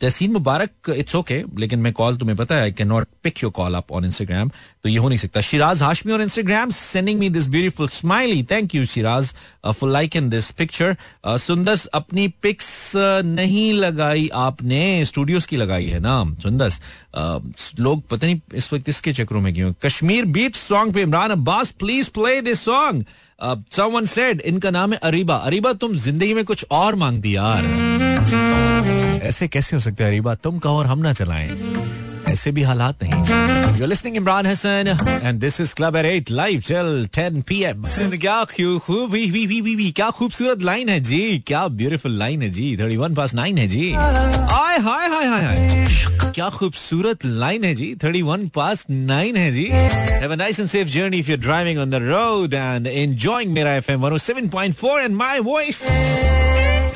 तहसीन 0.00 0.32
मुबारक 0.32 0.90
इट्स 0.96 1.14
ओके 1.16 1.42
लेकिन 1.58 1.78
मैं 1.78 1.92
कॉल 1.92 2.16
तुम्हें 2.16 2.36
पता 2.36 2.54
है 2.54 2.62
I 2.62 2.72
can 2.72 2.88
not 2.88 3.08
pick 3.22 3.42
your 3.42 3.52
call 3.56 3.74
up 3.74 3.92
on 3.92 4.04
Instagram 4.04 4.50
तो 4.82 4.88
ये 4.88 4.96
हो 4.96 5.08
नहीं 5.08 5.18
सकता. 5.18 5.40
शिराज 5.40 5.82
हाशमी 5.82 6.12
और 6.12 6.22
Instagram 6.22 6.70
sending 6.70 7.18
me 7.20 7.28
this 7.30 7.48
beautiful 7.48 7.88
smiley 7.88 8.42
thank 8.50 8.74
you 8.74 8.84
Shiraz 8.86 9.34
for 9.66 9.90
like 9.90 10.16
in 10.16 10.28
this 10.30 10.50
picture 10.58 10.96
Sundus 11.38 11.86
अपनी 11.94 12.28
पिक्स 12.42 12.92
नहीं 12.96 13.72
लगाई 13.72 14.28
आपने. 14.34 15.04
स्टूडियोज 15.04 15.46
की 15.46 15.56
लगाई 15.56 15.86
है 15.86 16.00
ना 16.00 16.22
सुंदस 16.42 16.80
लोग 17.80 18.02
पता 18.08 18.26
नहीं 18.26 18.40
इस 18.54 18.72
वक्त 18.72 18.88
इसके 18.88 19.12
चक्रों 19.12 19.40
में 19.40 19.52
क्यों 19.54 19.72
कश्मीर 19.82 20.24
बीट 20.34 20.56
सॉन्ग 20.56 20.94
पे 20.94 21.02
Imran 21.02 21.30
Abbas 21.30 21.70
please 21.78 22.10
play 22.14 22.40
this 22.46 22.64
song 22.64 23.04
someone 23.72 24.06
said 24.06 24.40
इनका 24.42 24.70
नाम 24.70 24.92
है 24.92 24.98
अरीबा. 25.02 25.36
अरीबा, 25.36 25.72
तुम 25.74 25.96
ज़िंदगी 25.98 26.34
में 26.34 26.44
कुछ 26.44 26.64
और 26.70 26.94
मांगती 26.94 27.36
यार 27.36 27.64
ऐसे 29.24 29.48
कैसे 29.48 29.76
हो 29.76 29.80
सकते 29.80 30.04
हैं, 30.04 30.10
अरीबा? 30.10 30.34
तुम 30.36 30.58
कहो 30.58 30.78
और 30.78 30.86
हम 30.86 30.98
ना 30.98 31.12
चलाएँ। 31.12 31.48
ऐसे 32.36 32.50
भी 32.52 32.62
हालात 32.62 33.02
नहीं 33.02 33.80
you 33.80 33.86
listening 33.86 34.16
Imran 34.16 34.46
Hasan 34.46 34.96
and 35.22 35.40
this 35.40 35.60
is 35.60 35.74
club 35.74 35.96
eight 35.96 36.04
eight 36.04 36.30
live 36.30 36.62
till 36.68 37.08
10 37.18 37.42
PM 37.48 37.86
क्या 38.16 38.42
खूब 38.56 39.14
क्या 39.96 40.10
खूबसूरत 40.10 40.62
लाइन 40.62 40.88
है 40.88 41.00
जी। 41.00 41.20
क्या 41.46 41.66
ब्यूटीफुल 41.68 42.12
लाइन 42.18 42.42
है 42.42 42.48
जी। 42.50 42.76
31 42.76 43.16
पास 43.16 43.34
9 43.34 43.58
है 43.58 43.66
जी। 43.68 43.92
हाय 43.92 44.78
हाय 44.78 45.08
हाय 45.08 45.26
हाय। 45.26 45.86
क्या 46.34 46.48
खूबसूरत 46.48 47.24
लाइन 47.26 47.64
है 47.64 47.74
जी। 47.74 47.94
31 48.04 48.48
पास 48.54 48.86
9 48.90 49.36
है 49.36 49.50
जी। 49.52 49.68
Have 49.72 50.32
a 50.32 50.36
nice 50.36 50.60
and 50.60 50.68
safe 50.68 50.88
journey 50.88 51.18
if 51.18 51.30
you 51.30 51.36
driving 51.36 51.78
on 51.78 51.90
the 51.90 52.02
road 52.02 52.54
and 52.54 52.86
enjoying 52.86 53.52
Mera 53.52 53.74
FM 53.74 54.08
107.4 54.08 55.00
and 55.00 55.14
my 55.16 55.38
voice 55.40 55.82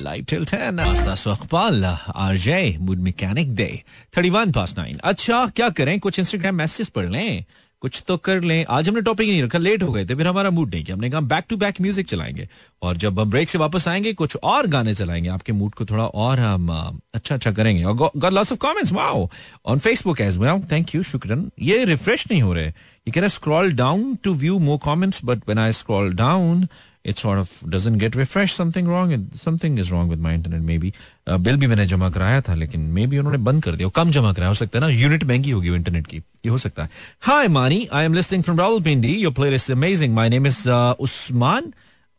live 0.00 0.26
till 0.26 0.44
10. 0.44 0.78
Astas 0.80 1.24
Iqbal, 1.26 1.84
RJ, 2.26 2.78
Mood 2.80 3.00
Mechanic 3.06 3.54
Day. 3.62 3.72
31 4.14 4.52
past 4.52 4.78
9. 4.78 5.00
अच्छा 5.04 5.46
क्या 5.56 5.68
करें? 5.70 5.98
कुछ 6.00 6.18
Instagram 6.18 6.54
message 6.54 6.88
पढ़ 6.88 7.10
लें। 7.10 7.44
कुछ 7.82 8.02
तो 8.08 8.16
कर 8.16 8.40
लें। 8.40 8.64
आज 8.70 8.88
हमने 8.88 9.00
टॉपिक 9.00 9.26
ही 9.26 9.32
नहीं 9.32 9.42
रखा 9.42 9.58
लेट 9.58 9.82
हो 9.82 9.92
गए 9.92 10.04
थे 10.06 10.14
फिर 10.14 10.26
हमारा 10.26 10.50
मूड 10.50 10.74
नहीं 10.74 10.84
किया 10.84 10.94
हमने 10.96 11.10
कहा 11.10 11.20
बैक 11.20 11.44
टू 11.48 11.56
बैक 11.56 11.80
म्यूज़िक 11.80 12.06
चलाएँगे। 12.06 12.48
और 12.82 12.96
जब 12.96 13.20
हम 13.20 13.30
ब्रेक 13.30 13.50
से 13.50 13.58
वापस 13.58 13.86
आएँगे 13.88 14.12
कुछ 14.12 14.36
और 14.36 14.66
गाने 14.66 14.94
चलाएँगे। 14.94 15.28
आपके 15.28 15.52
मूड 15.52 15.74
को 15.74 15.84
थोड़ा 15.84 16.04
और 16.04 16.40
हम 16.40 16.68
अच्छा 17.14 17.34
अच्छा 17.34 17.52
करेंगे। 17.52 17.84
और 17.84 17.94
got 17.94 18.32
lots 18.32 18.52
of 18.52 18.58
comments 18.62 18.92
wow 18.92 19.28
on 19.66 19.78
Facebook 19.78 20.20
as 20.20 20.38
well 20.38 20.60
thank 20.72 20.94
you 20.94 21.02
शुक्रन 21.02 21.50
ये 21.60 21.84
रिफ्रेश 21.84 22.26
नहीं 22.30 22.42
हो 22.42 22.52
रहे। 22.54 22.66
You 22.66 23.12
can 23.12 23.28
scroll 23.28 23.72
down 23.72 24.14
to 24.24 24.34
view 24.34 24.58
more 24.58 24.78
comments 24.84 25.20
but 25.24 25.38
when 25.38 25.58
I 25.58 25.72
scroll 25.72 26.12
down 26.14 26.66
it 27.04 27.18
sort 27.18 27.38
of 27.38 27.50
doesn't 27.70 27.98
get 27.98 28.16
refreshed. 28.16 28.56
Something 28.56 28.88
wrong 28.92 29.12
something 29.42 29.78
is 29.78 29.90
wrong 29.92 30.08
with 30.12 30.20
my 30.24 30.32
internet 30.38 30.62
maybe. 30.70 30.92
बिल 31.28 31.54
uh, 31.54 31.60
भी 31.60 31.66
मैंने 31.66 31.86
जमा 31.86 32.10
कराया 32.10 32.40
था 32.40 32.54
लेकिन 32.54 32.80
मे 32.80 33.06
बी 33.06 33.18
उन्होंने 33.18 33.38
बंद 33.38 33.62
कर 33.64 33.76
दिया। 33.76 33.88
कम 33.88 34.10
जमा 34.10 34.32
कराया। 34.32 34.48
हो 34.48 34.54
सकता 34.54 34.78
है 34.78 34.84
ना 34.84 34.90
यूनिट 34.92 35.24
महँगी 35.24 35.50
होगी 35.50 35.74
इंटरनेट 35.74 36.06
की। 36.06 36.16
ये 36.16 36.48
हो 36.48 36.58
सकता 36.58 36.82
है। 36.82 36.90
Hi 37.20 37.48
Mani 37.48 37.88
I 37.92 38.04
am 38.04 38.14
listening 38.14 38.42
from 38.42 38.58
Rawalpindi 38.82 39.14
your 39.14 39.32
player 39.32 39.54
is 39.54 39.72
amazing 39.72 40.14
my 40.14 40.28
name 40.28 40.46
is 40.46 40.68
Usman 40.70 41.72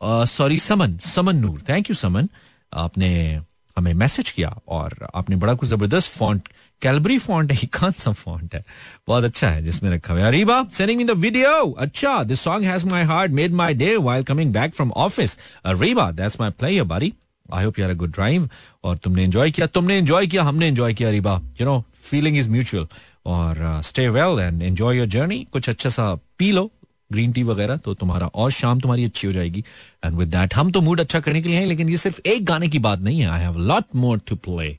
sorry 0.04 0.60
Saman 0.60 0.98
Saman 1.06 1.36
Noor 1.36 1.62
thank 1.70 1.90
you 1.90 1.96
Saman 1.96 2.30
आपने 2.74 3.42
हमें 3.78 3.94
मैसेज 3.94 4.32
किया 4.32 4.60
और 4.68 5.08
आपने 5.16 5.36
बड़ा 5.36 5.54
कुछ 5.54 5.70
ज़बरदस्त 5.70 6.18
फॉन्ट 6.18 6.50
कैलबरी 6.82 7.18
फॉन्ट 7.20 7.52
है 7.52 7.68
कौन 7.80 7.92
सा 7.94 8.12
फॉन्ट 8.14 8.56
है 8.56 8.64
बहुत 9.08 9.24
अच्छा 9.24 9.50
है, 9.50 9.64
जिसमें 9.64 9.90
रखा 9.92 10.14
हुआ 10.14 10.28
Areeba 10.28 10.66
sending 10.72 10.98
me 10.98 11.04
the 11.06 11.12
video 11.20 11.72
अच्छा 11.80 12.24
this 12.24 12.42
song 12.42 12.66
has 12.66 12.86
my 12.88 13.04
heart 13.04 13.32
made 13.32 13.54
my 13.54 13.74
day 13.74 13.96
while 13.98 14.24
coming 14.24 14.54
back 14.54 14.74
from 14.74 14.92
office 14.98 15.38
Areeba 15.66 16.10
that's 16.12 16.40
my 16.42 16.50
player 16.60 16.84
buddy 16.86 17.14
I 17.54 17.66
hope 17.66 17.80
you 17.80 17.86
are 17.86 17.92
a 17.92 17.96
good 17.96 18.12
drive 18.14 18.50
और 18.84 18.98
तुमने 18.98 19.24
एंजॉय 19.24 19.52
किया। 19.52 19.68
तुमने 19.68 19.98
enjoy 19.98 20.28
किया, 20.28 20.44
हमने 20.44 20.68
enjoy 20.68 20.94
किया, 20.94 21.10
Areeba. 21.10 21.40
You 21.62 21.66
know 21.66 21.84
feeling 22.04 22.38
is 22.38 22.50
mutual 22.50 22.88
और 23.26 23.82
stay 23.86 24.08
well 24.10 24.40
and 24.40 24.62
enjoy 24.62 24.98
your 24.98 25.08
journey 25.08 25.46
कुछ 25.54 25.70
अच्छा 25.70 25.90
सा 25.90 26.14
पी 26.38 26.52
लो 26.52 26.70
ग्रीन 27.12 27.32
टी 27.32 27.44
वगैरह 27.44 27.78
तो 27.78 27.94
तुम्हारा 27.94 28.28
और 28.28 28.52
शाम 28.52 28.80
तुम्हारी 28.80 29.06
अच्छी 29.06 29.28
हो 29.28 29.34
जाएगी। 29.34 29.64
एंड 30.06 30.16
विद 30.18 30.28
दैट 30.28 30.54
हम 30.56 30.72
तो 30.72 30.82
मूड 30.82 31.00
अच्छा 31.00 31.20
करने 31.20 31.42
के 31.42 31.50
लिए 31.50 31.58
हैं, 31.58 31.66
लेकिन 31.68 31.90
ये 31.90 31.98
सिर्फ़ 31.98 32.20
एक 32.26 32.46
गाने 32.46 32.68
की 32.70 32.80
बात 32.80 33.00
नहीं 33.00 33.20
है। 33.20 33.28
I 33.30 33.42
have 33.42 33.58
lot 33.60 33.96
more 33.96 34.22
to 34.28 34.36
play 34.38 34.78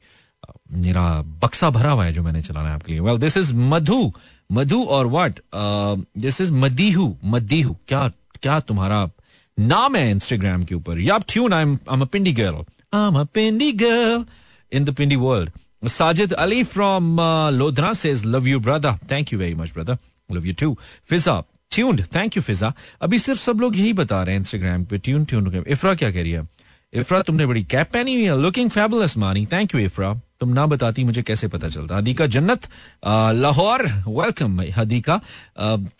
Mera 0.72 1.22
बक्सा 1.42 1.70
भरा 1.70 1.90
हुआ 1.90 2.04
है 2.04 2.12
जो 2.12 2.22
मैंने 2.22 2.42
चलाना 2.42 2.68
है 2.68 2.74
आपके 2.74 2.92
लिए। 2.92 3.00
Well 3.00 3.18
this 3.18 3.36
is 3.36 3.52
Madhu. 3.54 4.12
Madhu 4.52 4.82
और 4.84 5.06
what 5.06 5.40
this 6.18 6.40
is 6.40 6.52
Madihu. 6.52 7.16
Madihu. 7.24 7.76
क्या 7.88 8.08
क्या 8.42 8.58
तुम्हारा 8.60 9.08
नाम 9.58 9.96
है 9.96 10.10
इंस्टाग्राम 10.10 10.64
के 10.64 10.74
ऊपर? 10.74 11.00
या 11.00 11.18
tune 11.28 11.52
I 11.52 11.62
am 11.62 12.04
Pindi 12.04 12.32
girl 12.32 12.54
I 12.54 13.08
am 13.08 13.24
Pindi 13.24 13.72
girl 13.72 14.24
in 14.72 14.84
the 14.84 14.94
Pindi 14.94 15.16
world 15.16 15.88
Sajid 15.88 16.32
Ali 16.32 16.62
from 16.64 17.16
Lodhana 17.54 17.92
says 17.92 18.24
love 18.26 18.46
you 18.48 18.60
brother 18.60 18.96
thank 19.10 19.32
you 19.32 19.38
very 19.38 19.54
much 19.54 19.72
brother 19.74 19.98
love 20.32 20.46
you 20.46 20.54
too 20.60 20.76
Fiza 21.08 21.42
tuned 21.70 22.04
thank 22.14 22.36
you 22.36 22.42
Fiza 22.42 22.72
अभी 23.02 23.18
सिर्फ़ 23.18 23.40
सब 23.40 23.60
लोग 23.60 23.76
यही 23.78 23.92
बता 23.92 24.22
रहे 24.22 24.34
हैं 24.34 24.40
Instagram 24.40 24.84
पे 24.84 24.98
tune 24.98 25.24
tune 25.24 25.64
इफ्रा 25.68 25.94
क्या 25.94 26.10
कह 26.10 26.22
रही 26.22 26.32
है? 26.32 26.48
इफ्रा 26.92 27.20
तुमने 27.22 27.46
बड़ी 27.46 27.64
कैप 27.64 27.90
पहनी 27.92 28.14
हुई 28.14 28.24
है। 28.24 28.40
Looking 28.40 28.70
fabulous 28.70 29.16
Mani 29.18 29.46
thank 29.46 29.74
you 29.74 29.80
Ifra 29.80 30.12
तुम 30.42 30.52
ना 30.52 30.66
बताती 30.66 31.04
मुझे 31.04 31.22
कैसे 31.22 31.48
पता 31.48 31.68
चलता? 31.68 31.96
हदीका 31.96 32.26
जन्नत 32.26 32.68
लाहौर 33.36 33.82
वेलकम 34.08 34.60
हदीका। 34.76 35.20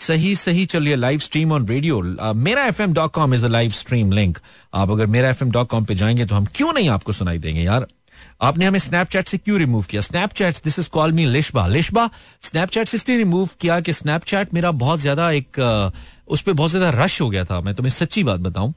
सही 0.00 0.34
सही 0.36 0.64
चलिए 0.66 0.96
live 0.96 1.18
stream 1.20 1.52
on 1.52 1.66
radio 1.68 2.00
Mera 2.36 2.64
F 2.66 2.82
M 2.82 2.94
dot 2.94 3.12
com 3.14 3.34
is 3.34 3.44
a 3.44 3.48
live 3.48 3.70
stream 3.72 4.12
link 4.12 4.38
आप 4.74 4.90
अगर 4.90 5.06
मेरा 5.16 5.30
एफ़ 5.30 5.44
एम 5.44 5.50
डॉट 5.52 5.68
कॉम 5.70 5.84
पे 5.84 5.94
जाएँगे 5.94 6.26
तो 6.26 6.34
हम 6.34 6.46
क्यों 6.54 6.72
नहीं 6.72 6.88
आपको 6.90 7.12
सुनाई 7.12 7.38
देंगे 7.38 7.62
यार? 7.62 7.86
आपने 8.42 8.66
हमें 8.66 8.78
स्नैपचैट 8.78 9.28
से 9.28 9.38
क्यों 9.38 9.58
रिमूव 9.58 9.84
किया? 9.90 10.00
Snapchat 10.02 10.56
this 10.64 10.78
is 10.78 10.88
call 10.92 11.12
me 11.12 11.26
Lishba 11.26 11.66
Lishba 11.68 12.08
Snapchat 12.42 12.88
से 12.88 12.96
इसलिए 12.96 13.18
रिमूव 13.18 13.48
किया 13.60 13.80
कि 13.80 13.92
स्नैपचैट 13.92 14.54
मेरा 14.54 14.70
बहुत 14.82 15.00
ज़्यादा 15.00 15.30
एक 15.32 15.92
उस 16.28 16.40
पर 16.42 16.52
बहुत 16.52 16.70
ज़्यादा 16.70 16.90
रश 17.04 17.20
हो 17.20 17.28
गया 17.30 17.44
था। 17.44 17.60
मैं 17.60 17.74
तुम्हें 17.74 17.90
सच्ची 17.92 18.24
बात 18.24 18.40
बताऊँ 18.40 18.72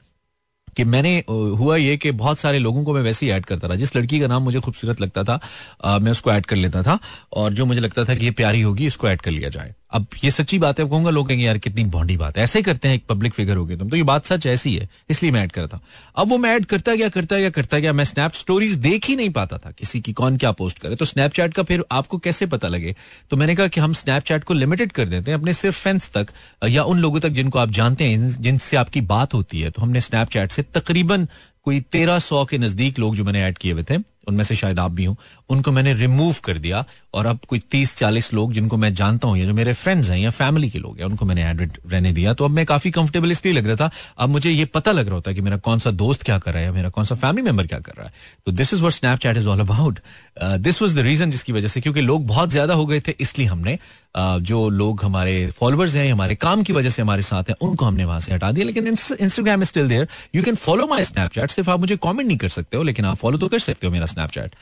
कि 0.77 0.83
मैंने 0.83 1.23
हुआ 1.29 1.77
ये 1.77 1.97
कि 1.97 2.11
बहुत 2.11 2.39
सारे 2.39 2.59
लोगों 2.59 2.83
को 2.83 2.93
मैं 2.93 3.01
वैसे 3.01 3.25
ही 3.25 3.31
ऐड 3.31 3.45
करता 3.45 3.67
रहा। 3.67 3.77
जिस 3.77 3.95
लड़की 3.95 4.19
का 4.19 4.27
नाम 4.27 4.43
मुझे 4.43 4.59
खूबसूरत 4.59 5.01
लगता 5.01 5.23
था 5.23 5.39
आ, 5.83 5.99
मैं 5.99 6.11
उसको 6.11 6.31
ऐड 6.31 6.45
कर 6.45 6.55
लेता 6.55 6.83
था 6.83 6.99
और 7.33 7.53
जो 7.53 7.65
मुझे 7.65 7.81
लगता 7.81 8.05
था 8.05 8.15
कि 8.15 8.25
ये 8.25 8.31
प्यारी 8.31 8.61
होगी 8.61 8.85
इसको 8.85 9.09
ऐड 9.09 9.21
कर 9.21 9.31
लिया 9.31 9.49
जाए। 9.49 9.73
अब 9.91 10.05
ये 10.23 10.29
सच्ची 10.31 10.57
बात 10.59 10.79
है 10.79 10.85
कहूँगा 10.85 11.09
लोग 11.09 11.27
कहेंगे, 11.27 11.45
यार, 11.45 11.57
कितनी 11.57 11.83
बॉन्डी 11.85 12.15
बात 12.17 12.37
है। 12.37 12.43
ऐसे 12.43 12.61
करते 12.61 12.87
हैं 12.87 12.95
एक 12.95 13.03
पब्लिक 13.09 13.33
फिगर 13.33 13.55
हो 13.55 13.65
गए 13.65 13.75
तुम। 13.77 13.89
तो 13.89 13.95
ये 13.95 14.03
बात 14.03 14.25
सच 14.25 14.45
ऐसी 14.45 14.73
है, 14.75 14.87
इसलिए 15.09 15.31
मैं 15.31 15.43
ऐड 15.43 15.51
करता 15.51 15.79
अब 16.17 16.29
वो 16.29 16.37
मैं 16.37 16.51
ऐड 16.51 16.65
करता 16.65 16.95
गया 16.95 17.09
करता 17.09 17.37
गया 17.37 17.49
करता 17.49 17.79
गया, 17.79 17.93
मैं 17.93 18.03
स्नैप 18.03 18.33
स्टोरीज 18.33 18.75
देख 18.77 19.05
ही 19.05 19.15
नहीं 19.15 19.29
पाता 19.29 19.57
था 19.57 19.71
किसी 19.71 20.01
की 20.01 20.13
कौन 20.13 20.37
क्या 20.37 20.51
पोस्ट 20.51 20.79
करे। 20.79 20.95
तो 20.95 21.05
स्नैपचैट 21.05 21.53
का 21.53 21.63
फिर 21.63 21.83
आपको 21.91 22.17
कैसे 22.17 22.45
पता 22.45 22.67
लगे? 22.67 22.95
तो 23.31 23.37
मैंने 23.37 23.55
कहा 23.55 23.67
कि 23.67 23.79
हम 23.79 23.93
स्नैपचैट 23.93 24.43
को 24.43 24.53
लिमिटेड 24.53 24.91
कर 24.91 25.05
देते 25.05 25.31
हैं 25.31 25.39
अपने 25.39 25.53
सिर्फ़ 25.53 25.77
फ्रेंड्स 25.77 26.09
तक, 26.09 26.33
या 26.67 26.83
उन 26.83 26.99
लोगों 26.99 27.19
तक 27.19 27.29
जिनको 27.31 27.59
आप 27.59 27.71
जानते 27.71 28.05
हैं 28.05 28.41
जिनसे 28.41 28.77
आपकी 28.77 29.01
बात 29.03 29.33
होती 29.33 29.61
है। 29.61 29.69
तो 29.69 29.81
हमने 29.81 30.01
स्नैपचैट 30.01 30.51
से 30.51 30.63
तकरीबन 30.73 31.27
कोई 31.65 31.79
तेरह 31.91 32.19
सौ 32.19 32.43
के 32.45 32.57
नज़दीक 32.57 32.99
लोग 32.99 33.15
जो 33.15 33.23
मैंने 33.23 33.41
ऐड 33.43 33.57
किए 33.57 33.71
हुए 33.71 33.83
थे, 33.83 33.97
उनमें 34.27 34.43
से 34.43 34.55
शायद 34.55 34.79
आप 34.79 34.91
भी 34.91 35.05
हूँ, 35.05 35.15
उनको 35.49 35.71
मैंने 35.71 35.93
रिमूव 35.93 36.35
कर 36.43 36.57
दिया। 36.57 36.83
और 37.15 37.25
अब 37.25 37.39
कोई 37.47 37.59
तीस 37.71 37.95
चालीस 37.97 38.33
लोग 38.33 38.53
जिनको 38.53 38.77
मैं 38.77 38.93
जानता 38.93 39.27
हूँ 39.27 39.37
या 39.37 39.45
जो 39.45 39.53
मेरे 39.53 39.73
फ्रेंड्स 39.73 40.09
हैं 40.09 40.17
या 40.19 40.29
फैमिली 40.31 40.69
के 40.69 40.79
लोग 40.79 40.97
हैं 40.97 41.05
उनको 41.05 41.25
मैंने 41.25 41.49
एड 41.49 41.71
रहने 41.91 42.11
दिया। 42.13 42.33
तो 42.33 42.45
अब 42.45 42.51
मैं 42.51 42.65
काफ़ी 42.65 42.91
कंफर्टेबल 42.91 43.31
इसलिए 43.31 43.53
लग 43.53 43.67
रहा 43.67 43.75
था। 43.75 43.89
अब 44.17 44.29
मुझे 44.29 44.51
ये 44.51 44.65
पता 44.75 44.91
लग 44.91 45.05
रहा 45.05 45.15
होता 45.15 45.31
है 45.31 45.35
कि 45.35 45.41
मेरा 45.41 45.57
कौन 45.59 45.79
सा 45.79 45.91
दोस्त 45.93 46.23
क्या 46.23 46.37
कर 46.39 46.53
रहा 46.53 46.63
है 46.63 46.71
मेरा 46.71 46.89
कौन 46.89 47.05
सा 47.05 47.15
फैमिली 47.15 47.41
मेंबर 47.41 47.67
क्या 47.67 47.79
कर 47.79 47.93
रहा 47.97 48.07
है। 48.07 48.13
तो 48.45 48.51
this 48.51 48.73
is 48.73 48.81
what 48.81 48.91
Snapchat 48.91 49.37
is 49.37 49.47
all 49.47 49.59
about 49.59 49.99
this 50.59 50.81
was 50.81 50.95
the 50.95 51.05
reason 51.05 51.29
जिसकी 51.29 51.53
वजह 51.53 51.67
से 51.67 51.81
क्योंकि 51.81 52.01
लोग 52.01 52.25
बहुत 52.27 52.49
ज़्यादा 52.49 52.73
हो 52.73 52.85
गए 52.85 52.99
थे 52.99 53.15
इसलिए 53.19 53.47
हमने 53.47 53.77
uh, 53.77 54.39
जो 54.41 54.67
लोग 54.69 55.03
हमारे 55.03 55.35
फॉलोअर्स 55.59 55.95
हैं 55.95 56.11
हमारे 56.11 56.35
काम 56.35 56.63
की 56.63 56.73
वजह 56.73 56.89
से 56.89 57.01
हमारे 57.01 57.21
साथ 57.21 57.49
हैं 57.49 57.55
उनको 57.61 57.85
हमने 57.85 58.05
वहाँ 58.05 58.19
से 58.19 58.33
हटा 58.33 58.51
दिया। 58.51 58.65
लेकिन 58.65 58.87
Instagram 58.87 59.61
is 59.61 59.69
still 59.69 59.87
there 59.89 60.07
you 60.35 60.43
can 60.43 60.55
follow 60.55 60.87
my 60.87 61.03
Snapchat 61.03 61.51
सिर्फ़ 61.51 61.69
आप 61.71 61.79
मुझे 61.79 61.95
कॉमेंट 61.97 62.27
नहीं 62.27 62.37
कर 62.37 62.49
सकते 62.49 62.77
हो 62.77 62.83
लेकिन 62.83 63.05
आप 63.05 63.17
फॉलो 63.17 63.37
तो 63.37 63.47
कर 63.47 63.59
सकते 63.59 63.87
हो 63.87 63.93
मेरा 63.93 64.05
स्नैपचैट 64.05 64.55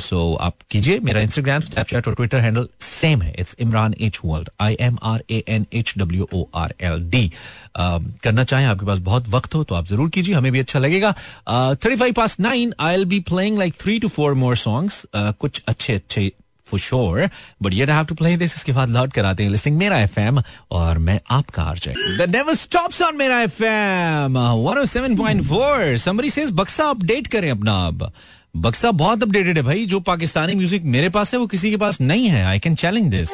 सो 0.00 0.32
uh, 0.32 0.44
आप 0.46 0.54
कीजिए 0.70 0.98
मेरा 1.00 1.20
इंस्टाग्राम 1.20 1.60
स्नैपचैट 1.60 1.93
और 1.96 2.14
ट्विटर 2.14 2.38
हैंडल 2.38 2.68
सेम 2.80 3.22
है 3.22 3.34
it's 3.38 3.56
Imran 3.60 3.94
H 4.00 4.20
world 4.24 4.50
I 4.60 4.76
M 4.80 4.98
R 5.02 5.22
A 5.30 5.42
N 5.48 5.66
H 5.72 5.94
W 5.98 6.28
O 6.34 6.44
R 6.54 6.74
L 6.80 7.00
D 7.10 7.30
करना 7.78 8.44
चाहें, 8.44 8.66
आपके 8.66 8.86
पास 8.86 8.98
बहुत 9.00 9.28
वक्त 9.28 9.54
हो 9.54 9.64
तो 9.64 9.74
आप 9.74 9.86
ज़रूर 9.86 10.10
कीजिए, 10.10 10.34
हमें 10.34 10.52
भी 10.52 10.58
अच्छा 10.58 10.78
लगेगा। 10.78 11.12
Thirty 11.48 11.96
five 11.96 12.12
past 12.12 12.36
nine 12.40 12.74
I'll 12.94 13.04
be 13.04 13.20
playing 13.28 13.58
like 13.58 13.74
three 13.80 13.98
to 13.98 14.08
four 14.10 14.34
more 14.34 14.56
songs 14.56 15.06
कुछ 15.16 15.62
अच्छे 15.68 15.94
अच्छे 15.94 16.32
for 16.66 16.80
sure 16.80 17.28
but 17.62 17.72
you 17.74 17.86
have 17.86 18.04
to 18.04 18.14
play 18.14 18.36
this 18.36 18.54
इसके 18.56 18.72
बाद 18.72 18.90
लौट 18.90 19.12
कर 19.12 19.24
आते 19.24 19.42
हैं 19.42 19.50
लिस्टिंग 19.50 19.76
मेरा 19.78 19.98
एफएम 20.00 20.40
और 20.72 20.98
मैं 20.98 21.18
आपका 21.30 21.62
RJ 21.62 21.94
the 22.18 22.30
never 22.30 22.54
stops 22.54 23.02
on 23.02 23.16
Mera 23.16 23.40
FM 23.42 24.38
107.4 24.38 25.96
somebody 26.04 26.30
says 26.30 26.50
बक्सा 26.60 26.84
अपडेट 26.90 27.26
करें 27.26 27.50
अपना 27.50 27.74
अब। 27.86 28.10
बक्सा 28.54 28.90
बहुत 28.92 29.22
अपडेटेड 29.22 29.56
है 29.56 29.62
भाई, 29.62 29.84
जो 29.86 30.00
पाकिस्तानी 30.00 30.54
म्यूज़िक 30.54 30.82
मेरे 30.86 31.08
पास 31.08 31.32
है, 31.34 31.38
वो 31.40 31.46
किसी 31.46 31.70
के 31.70 31.76
पास 31.76 32.00
नहीं 32.00 32.28
है। 32.28 32.44
आई 32.44 32.58
कैन 32.58 32.74
चैलेंज 32.74 33.06
दिस 33.10 33.30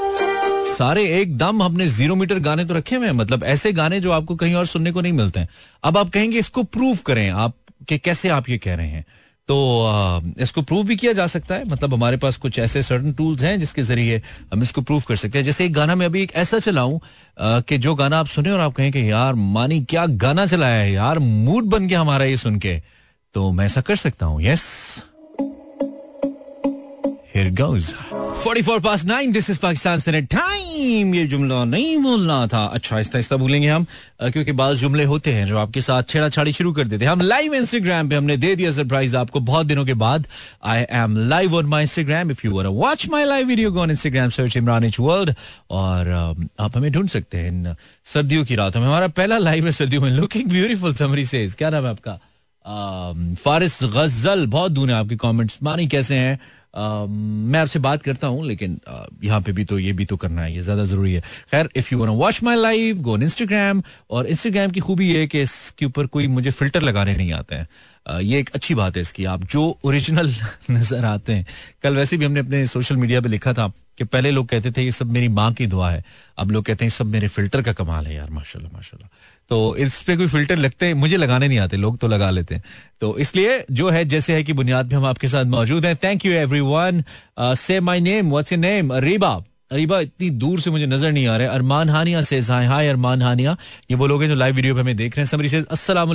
सारे 0.69 1.05
एकदम 1.21 1.63
हमने 1.63 1.87
ज़ीरो 1.89 2.15
मीटर 2.17 2.39
गाने 2.41 2.65
तो 2.65 2.75
रखे 2.75 2.97
हुए 2.97 3.07
हैं 3.07 3.13
मतलब 3.15 3.45
ऐसे 3.45 3.73
गाने 3.73 3.99
जो 4.01 4.11
आपको 4.13 4.37
कहीं 4.37 4.55
और 4.55 4.67
सुनने 4.67 4.93
को 4.93 5.01
नहीं 5.01 5.13
मिलते 5.13 5.41
हैं। 5.41 5.49
अब 5.85 5.99
आप 5.99 6.11
कहेंगे, 6.11 6.39
इसको 6.39 6.63
प्रूव 6.65 6.99
करें 7.07 7.29
आप 7.31 7.55
कि 7.89 7.99
कैसे 7.99 8.29
आप 8.29 8.49
ये 8.49 8.59
कह 8.59 8.75
रहे 8.75 8.89
हैं। 8.89 9.05
तो 9.49 10.23
इसको 10.41 10.63
प्रूव 10.63 10.85
भी 10.87 10.97
किया 10.97 11.13
जा 11.13 11.27
सकता 11.27 11.55
है 11.55 11.65
मतलब 11.69 11.95
हमारे 11.95 12.17
पास 12.17 12.37
कुछ 12.37 12.59
ऐसे 12.59 12.83
सर्टन 12.83 13.13
टूल्स 13.13 13.43
हैं, 13.43 13.59
जिसके 13.61 13.83
ज़रिए 13.83 14.23
हम 14.53 14.63
इसको 14.63 14.81
प्रूव 14.83 15.03
कर 15.09 15.17
सकते 15.17 15.39
हैं। 15.39 15.45
जैसे 15.45 15.65
एक 15.65 15.73
गाना 15.73 15.95
मैं 15.95 16.07
अभी 16.07 16.23
एक 16.23 16.33
ऐसा 16.35 16.59
चलाऊं 16.59 16.99
कि 17.63 17.79
जो 17.79 17.95
गाना 17.95 18.19
आप 18.19 18.27
सुने 18.29 18.51
और 18.51 18.61
आप 18.61 18.75
कहें 18.75 18.91
कि, 18.93 19.11
यार, 19.11 19.35
मानी 19.35 19.81
क्या 19.85 20.07
गाना 20.07 20.47
चलाया 20.47 20.81
है, 20.81 20.93
यार 20.93 21.19
मूड 21.19 21.65
बन 21.67 21.87
गया 21.87 22.01
हमारा 22.01 22.25
ये 22.25 22.37
सुन 22.37 22.59
के। 22.59 22.81
तो 23.35 23.51
मैं 23.53 23.67
ऐसा 23.67 23.81
कर 23.81 23.97
सकता 23.97 24.27
हूँ 24.27 24.43
yes 24.43 24.63
Here 27.33 27.51
goes. 27.51 27.95
44 28.43 28.81
past 28.81 29.07
9 29.07 29.33
this 29.33 29.49
is 29.49 29.59
Pakistan 29.65 30.01
Senate 30.01 30.29
time. 30.31 31.15
ये 31.15 31.27
जुमला 31.27 31.65
नहीं 31.65 31.97
बोलना 32.03 32.47
था। 32.47 32.65
अच्छा 32.75 32.95
आहिस्ता 32.97 33.17
आहिस्ता 33.19 33.37
भूलेंगे 33.37 33.69
हम 33.69 33.87
क्योंकि 34.23 34.53
बाज 34.53 34.77
जुमले 34.77 35.05
होते 35.05 35.33
हैं 35.33 35.47
जो 35.47 35.59
आपके 35.59 35.81
साथ 35.81 36.03
छेड़ा 36.09 36.29
छाड़ी 36.29 36.53
शुरू 36.53 36.73
कर 36.73 36.85
देते 36.85 37.05
हैं। 37.05 37.13
हम 37.13 37.21
लाइव 37.21 37.55
इंस्टाग्राम 37.55 38.09
पे 38.09 38.17
हमने 38.17 38.37
दे 38.37 38.55
दिया 38.57 38.73
सरप्राइज़ 38.73 39.17
आपको 39.17 39.41
बहुत 39.41 39.67
दिनों 39.67 39.85
के 39.87 39.95
बाद। 39.95 40.27
I 40.65 40.85
am 40.91 41.17
live 41.29 41.55
on 41.57 41.67
my 41.67 41.83
Instagram 41.83 42.31
if 42.31 42.47
you 42.47 42.63
watch 42.63 43.09
my 43.11 43.25
live 43.25 43.47
video 43.47 43.75
on 43.81 43.91
Instagram 43.91 44.31
search 44.31 44.57
Imran 44.57 44.85
H 44.85 45.01
world 45.01 45.35
और 45.71 46.11
आप 46.61 46.77
हमें 46.77 46.91
ढूंढ 46.93 47.09
सकते 47.09 47.39
हैं 47.39 47.49
इन 47.49 47.75
सर्दियों 48.15 48.45
की 48.45 48.55
रातों 48.57 48.81
में। 48.81 48.87
हमारा 48.87 49.09
पहला 49.09 49.39
लाइव 49.39 49.67
है 49.67 49.73
सर्दियों 49.73 50.03
में 50.03 50.11
लुकिंग 50.11 50.49
ब्यूटीफुल 50.51 50.95
समरी 50.95 51.27
से 51.27 51.49
क्या 51.59 51.71
नाम 51.71 51.85
है 51.85 51.91
आपका? 51.91 52.21
फारिस 53.45 53.83
गज़ल 53.85 54.47
बहुत 54.47 54.73
दूर 54.73 54.91
है 54.91 54.95
आपके 54.95 55.17
कॉमेंट्स 55.17 55.59
मानी 55.63 55.87
कैसे 55.89 56.15
हैं? 56.15 56.39
मैं 56.75 57.61
आपसे 57.61 57.79
बात 57.79 58.03
करता 58.03 58.27
हूँ, 58.27 58.47
लेकिन 58.47 58.79
यहाँ 59.25 59.41
पे 59.41 59.53
भी 59.53 59.65
तो 59.65 59.79
ये 59.79 59.93
भी 59.93 60.05
तो 60.05 60.17
करना 60.17 60.43
है, 60.43 60.55
ये 60.55 60.63
ज़्यादा 60.63 60.85
ज़रूरी 60.85 61.13
है। 61.13 61.21
खैर 61.51 61.69
if 61.77 61.89
you 61.93 62.05
watch 62.07 62.43
my 62.43 62.57
live 62.57 63.01
go 63.03 63.13
on 63.13 63.23
Instagram 63.23 63.83
और 64.11 64.27
इंस्टाग्राम 64.27 64.71
की 64.71 64.81
खूबी 64.81 65.09
ये 65.09 65.21
है 65.21 65.27
कि 65.27 65.41
इसके 65.43 65.87
ऊपर 65.87 66.07
कोई 66.09 66.27
मुझे 66.29 66.51
फ़िल्टर 66.51 66.83
लगाने 66.83 67.17
नहीं 67.17 67.33
आते 67.33 67.55
हैं। 67.55 68.21
ये 68.21 68.39
एक 68.41 68.51
अच्छी 68.55 68.75
बात 68.75 68.97
है 68.97 69.03
इसकी। 69.03 69.25
आप 69.25 69.45
जो 69.45 69.63
ओरिजिनल 69.85 70.35
नज़र 70.71 71.05
आते 71.05 71.33
हैं, 71.33 71.47
कल 71.83 71.97
वैसे 71.97 72.17
भी 72.17 72.25
हमने 72.25 72.41
अपने 72.41 72.67
सोशल 72.67 72.97
मीडिया 72.97 73.21
पे 73.21 73.29
लिखा 73.29 73.53
था 73.53 73.73
कि 74.01 74.05
पहले 74.05 74.31
लोग 74.31 74.47
कहते 74.49 74.71
थे, 74.73 74.83
ये 74.83 74.93
सब 74.93 75.11
मेरी 75.13 75.29
माँ 75.29 75.53
की 75.53 75.67
दुआ 75.67 75.91
है। 75.91 76.05
अब 76.39 76.51
लोग 76.51 76.65
कहते 76.65 76.85
हैं 76.85 76.91
सब 76.91 77.07
मेरे 77.07 77.29
फ़िल्टर 77.29 77.63
का 77.63 77.73
कमाल 77.73 78.07
है 78.07 78.15
यार, 78.15 78.31
माशाल्लाह 78.31 78.73
माशाल्लाह। 78.73 79.09
तो 79.51 79.77
इस 79.77 80.01
पे 80.03 80.17
कोई 80.17 80.27
फ़िल्टर 80.27 80.57
लगते 80.57 80.87
हैं? 80.87 80.95
मुझे 80.95 81.17
लगाने 81.17 81.49
नहीं 81.49 81.59
आते, 81.59 81.77
लोग 81.77 81.99
तो 81.99 82.09
लगा 82.09 82.31
लेते 82.31 82.55
हैं। 82.55 82.63
तो 83.01 83.17
इसलिए 83.19 83.65
जो 83.71 83.91
है, 83.91 84.05
जैसे 84.05 84.35
है 84.35 84.43
कि 84.43 84.53
बुनियाद 84.53 84.91
पे 84.91 84.97
हम 84.97 85.05
आपके 85.05 85.29
साथ 85.29 85.45
मौजूद 85.53 85.87
हैं। 85.87 85.97
Thank 85.97 86.27
you 86.27 86.33
every 86.33 86.61
one 86.61 87.05
say 87.41 87.81
my 87.81 88.01
name 88.01 88.31
what's 88.31 88.53
your 88.53 88.61
name 88.61 88.93
Riba 89.05 89.37
Areeba 89.73 90.01
इतनी 90.01 90.29
दूर 90.43 90.61
से 90.61 90.71
मुझे 90.71 90.87
नज़र 90.87 91.13
नहीं 91.13 91.27
आ 91.27 91.37
रहा 91.37 91.49
है 91.49 91.55
अरमान 91.55 91.91
हानिया 91.91 92.21
से 92.31 92.39
हाय 92.51 92.67
हाय 92.67 92.89
अरमान 92.89 93.23
हानिया 93.23 93.57
ये 93.91 93.97
वो 93.97 94.07
लोग 94.07 94.23
हैं 94.23 94.29
जो 94.29 94.35
लाइव 94.35 94.55
वीडियो 94.55 94.75
पे 94.75 94.81
हमें 94.81 94.97
देख 94.97 95.17
रहे 95.17 95.25
हैं 95.25 95.31
समरी 95.31 95.49
से 95.49 95.63
अस्सलाम 95.71 96.15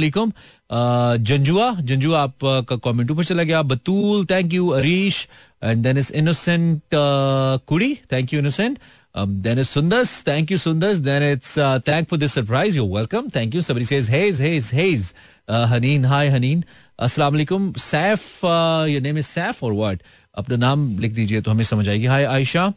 जंजुआ 1.29 1.71
जंजुआ 1.81 2.21
आप 2.21 2.45
का 2.69 2.75
कमेंट 2.83 3.11
ऊपर 3.11 3.23
चला 3.23 3.43
गया 3.43 3.61
Batool 3.71 4.25
thank 4.31 4.53
you 4.53 4.67
Areesh 4.81 5.27
and 5.63 5.83
then 5.83 5.97
is 5.97 6.11
innocent 6.23 6.81
कुड़ी 6.93 7.93
thank 8.11 8.33
you 8.33 8.39
innocent 8.39 8.79
Um. 9.15 9.41
Thank 9.41 10.49
you, 10.51 10.57
Sundars. 10.57 11.01
Then 11.01 11.23
it's 11.23 11.57
uh, 11.57 11.79
thank 11.79 12.09
for 12.09 12.17
this 12.17 12.33
surprise. 12.33 12.75
You're 12.75 12.83
welcome. 12.85 13.29
Thank 13.29 13.53
you. 13.53 13.61
Somebody 13.61 13.85
says, 13.85 14.09
Haze, 14.09 14.39
Haze, 14.39 14.71
Haze. 14.71 15.13
Uh, 15.47 15.67
Haneen, 15.67 16.03
hi, 16.05 16.27
Haneen. 16.27 16.65
Assalamu 16.99 17.39
alaikum. 17.39 17.69
Saif, 17.75 18.25
uh, 18.43 18.83
your 18.85 18.99
name 18.99 19.15
is 19.15 19.27
Saif 19.27 19.63
or 19.63 19.73
what? 19.73 20.03
अपना 20.37 20.55
नाम 20.57 20.97
लिख 20.99 21.11
दीजिए 21.13 21.41
तो 21.41 21.51
हमें 21.51 21.63
समझ 21.63 21.87
आएगी 21.89 22.05
हाय 22.05 22.23
आयशा 22.25 22.67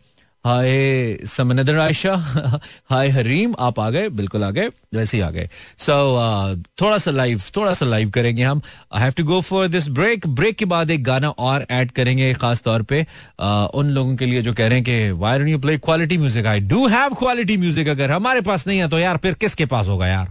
हाय 0.44 1.18
समनदर 1.26 1.78
आयशा 1.78 2.14
हाय 2.90 3.08
हरीम 3.08 3.54
आप 3.58 3.80
आ 3.80 3.90
गए 3.90 4.08
बिल्कुल 4.08 4.44
आ 4.44 4.50
गए 4.50 4.68
वैसे 4.94 5.16
ही 5.16 5.22
आ 5.22 5.30
गए। 5.30 5.48
सो 5.78 5.92
so, 5.92 6.58
uh, 6.58 6.66
थोड़ा 6.80 6.98
सा 6.98 7.10
लाइव 7.10 7.42
थोड़ा 7.56 7.72
सा 7.72 7.86
लाइव 7.86 8.10
करेंगे 8.10 8.42
हम। 8.42 8.62
I 8.92 9.02
have 9.02 9.12
to 9.12 9.24
go 9.24 9.40
for 9.40 9.68
this 9.68 9.88
break 9.88 10.26
break 10.26 10.56
के 10.56 10.64
बाद 10.64 10.90
एक 10.90 11.04
गाना 11.04 11.28
और 11.28 11.66
ऐड 11.70 11.90
करेंगे 11.90 12.34
खास 12.34 12.62
तौर 12.62 12.82
पे 12.82 13.06
uh, 13.42 13.74
उन 13.74 13.86
लोगों 13.86 14.16
के 14.16 14.26
लिए 14.26 14.42
जो 14.42 14.52
कह 14.52 14.66
रहे 14.68 14.78
हैं 14.78 14.84
कि 14.84 15.08
don't 15.38 15.48
you 15.48 15.58
play 15.58 15.78
quality 15.78 16.18
music 16.18 16.46
I 16.46 16.60
do 16.60 16.86
have 16.86 17.14
quality 17.14 17.56
music 17.56 17.88
अगर 17.88 18.10
हमारे 18.10 18.40
पास 18.40 18.66
नहीं 18.66 18.78
है 18.78 18.88
तो 18.88 18.98
यार 18.98 19.16
फिर 19.16 19.34
किसके 19.34 19.66
पास 19.66 19.88
होगा 19.88 20.06
यार? 20.06 20.30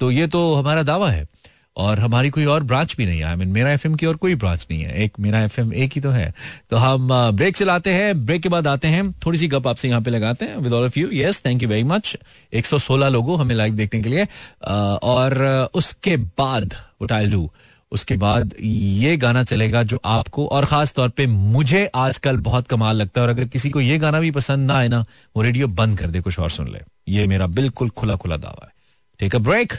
तो 0.00 0.10
ये 0.10 0.26
तो 0.26 0.54
हमारा 0.54 0.82
दावा 0.82 1.10
है। 1.10 1.26
और 1.76 1.98
हमारी 1.98 2.30
कोई 2.30 2.44
और 2.44 2.62
ब्रांच 2.62 2.94
भी 2.96 3.06
नहीं 3.06 3.18
है। 3.18 3.24
आई 3.24 3.36
मीन 3.36 3.48
मेरा 3.48 3.70
एफएम 3.72 3.94
की 3.94 4.06
और 4.06 4.16
कोई 4.16 4.34
ब्रांच 4.34 4.66
नहीं 4.70 4.82
है। 4.82 4.92
एक, 5.04 5.12
मेरा 5.20 5.40
एफएम 5.40 5.72
एक 5.74 5.92
ही 5.94 6.00
तो 6.00 6.10
है। 6.10 6.32
तो 6.70 6.76
हम 6.76 7.08
ब्रेक 7.30 7.56
चलाते 7.56 7.90
हैं। 7.90 8.24
ब्रेक 8.26 8.42
के 8.42 8.48
बाद 8.48 8.66
आते 8.66 8.88
हैं। 8.88 9.10
थोड़ी 9.26 9.38
सी 9.38 9.48
गप 9.48 9.66
आपसे 9.66 9.88
यहाँ 9.88 10.00
पे 10.00 10.10
लगाते 10.10 10.44
हैं 10.44 10.56
with 10.56 10.72
all 10.72 10.84
of 10.84 10.98
you 10.98 11.08
yes 11.12 11.42
thank 11.46 11.62
you 11.62 11.68
very 11.68 11.82
much 11.82 12.16
116 12.52 13.08
लोगों 13.08 13.38
हमें 13.40 13.54
लाइव 13.54 13.74
देखने 13.74 14.02
के 14.02 14.08
लिए। 14.08 14.26
और 14.64 15.68
उसके 15.74 16.16
बाद 16.16 16.74
वट 17.02 17.12
डू 17.30 17.50
उसके 17.92 18.14
बाद 18.16 18.54
ये 18.60 19.16
गाना 19.16 19.42
चलेगा 19.44 19.82
जो 19.82 20.00
आपको 20.04 20.46
और 20.46 20.64
खास 20.64 20.92
तौर 20.92 21.08
पे 21.08 21.26
मुझे 21.26 21.84
आजकल 21.94 22.36
बहुत 22.36 22.66
कमाल 22.68 22.96
लगता 22.96 23.20
है। 23.20 23.26
और 23.26 23.32
अगर 23.32 23.44
किसी 23.44 23.70
को 23.70 23.80
ये 23.80 23.98
गाना 23.98 24.20
भी 24.20 24.30
पसंद 24.30 24.66
ना 24.66 24.74
आए 24.74 24.88
ना, 24.88 25.04
वो 25.36 25.42
रेडियो 25.42 25.66
बंद 25.66 25.98
कर 25.98 26.06
दे, 26.06 26.20
कुछ 26.20 26.38
और 26.38 26.50
सुन 26.50 26.72
ले। 26.72 26.80
ये 27.08 27.26
मेरा 27.26 27.46
बिल्कुल 27.46 27.88
खुला 27.90 28.16
खुला 28.16 28.36
दावा 28.36 28.66
है। 28.66 28.72
Take 29.20 29.36
a 29.36 29.38
break 29.38 29.72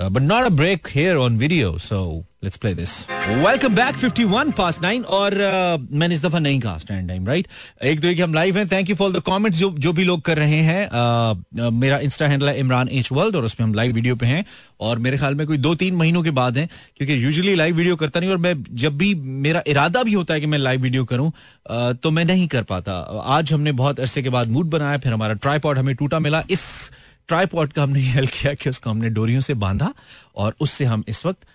Uh, 0.00 0.08
but 0.08 0.22
not 0.22 0.46
a 0.46 0.50
break 0.50 0.88
here 0.88 1.18
on 1.18 1.36
video. 1.36 1.76
So 1.76 2.24
let's 2.40 2.56
play 2.56 2.72
this. 2.72 3.06
Welcome 3.42 3.74
51 3.74 4.52
past 4.54 4.80
9 4.82 5.04
और 5.06 5.34
uh, 5.38 5.78
मैंने 5.92 6.14
इस 6.14 6.22
दफ़ा 6.24 6.38
नहीं 6.38 6.60
कहा 6.60 6.78
स्टैंड 6.78 7.08
टाइम 7.08 7.26
राइट 7.26 7.48
एक 7.84 8.00
दो 8.00 8.12
हम 8.22 8.34
लाइव 8.34 8.58
हैं 8.58 8.66
thank 8.68 8.90
you 8.90 8.96
for 8.96 9.10
the 9.12 9.20
comments 9.26 9.58
जो 9.58 9.70
जो 9.78 9.92
भी 9.92 10.04
लोग 10.04 10.22
कर 10.22 10.38
रहे 10.38 10.60
हैं 10.68 10.86
uh, 10.88 11.36
uh, 11.58 11.72
मेरा 11.72 11.98
इंस्टा 11.98 12.26
हैंडल 12.28 12.48
है 12.48 12.58
इमरान 12.60 12.88
एच 12.92 13.10
वर्ल्ड 13.12 13.36
और 13.36 13.44
उसमें 13.44 13.66
हम 13.66 13.74
लाइव 13.74 13.92
वीडियो 13.94 14.16
पे 14.16 14.26
हैं 14.26 14.44
और 14.80 14.98
मेरे 14.98 15.18
ख्याल 15.18 15.34
में 15.34 15.46
कोई 15.46 15.58
दो 15.58 15.74
तीन 15.74 15.94
महीनों 15.96 16.22
के 16.22 16.30
बाद 16.40 16.58
हैं 16.58 16.68
क्योंकि 16.96 17.22
यूजुअली 17.24 17.54
लाइव 17.54 17.76
वीडियो 17.76 17.96
करता 17.96 18.20
नहीं 18.20 18.30
और 18.30 18.38
मैं 18.38 18.54
जब 18.76 18.96
भी 18.98 19.14
मेरा 19.44 19.62
इरादा 19.66 20.02
भी 20.02 20.12
होता 20.12 20.34
है 20.34 20.40
कि 20.40 20.46
मैं 20.46 20.58
लाइव 20.58 20.82
वीडियो 20.82 21.04
करूँ 21.04 21.30
uh, 21.30 21.94
तो 22.02 22.10
मैं 22.10 22.24
नहीं 22.24 22.48
कर 22.48 22.62
पाता 22.72 22.98
आज 23.36 23.52
हमने 23.52 23.72
बहुत 23.84 24.00
अरसे 24.00 24.22
के 24.22 24.30
बाद 24.30 24.48
मूड 24.48 24.70
बनाया 24.70 24.98
फिर 24.98 25.12
हमारा 25.12 25.34
ट्राईपॉड 25.42 25.78
हमें 25.78 25.94
टूटा 25.94 26.18
मिला 26.20 26.42
इस 26.50 26.68
ट्राईपॉड 27.30 27.72
का 27.72 27.82
हमने 27.82 28.00
हेल्प 28.00 28.30
किया 28.30 28.54
कि 28.54 28.70
उसको 28.70 28.90
हमने 28.90 29.10
डोरियों 29.10 29.40
से 29.40 29.54
बांधा 29.64 29.92
और 30.36 30.54
उससे 30.60 30.84
हम 30.84 31.04
इस 31.08 31.26
वक्त 31.26 31.48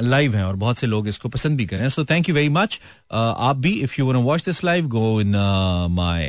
लाइव 0.00 0.36
हैं 0.36 0.44
और 0.44 0.56
बहुत 0.56 0.78
से 0.78 0.86
लोग 0.86 1.08
इसको 1.08 1.28
पसंद 1.28 1.56
भी 1.56 1.66
करें 1.66 1.88
so 1.88 2.04
thank 2.04 2.28
you 2.28 2.34
very 2.34 2.48
much 2.48 2.80
आप 3.48 3.56
भी 3.56 3.72
if 3.80 3.96
you 3.98 4.06
want 4.06 4.24
watch 4.24 4.44
this 4.44 4.64
live 4.64 4.88
go 4.88 5.20
in 5.20 5.34
my 5.90 6.28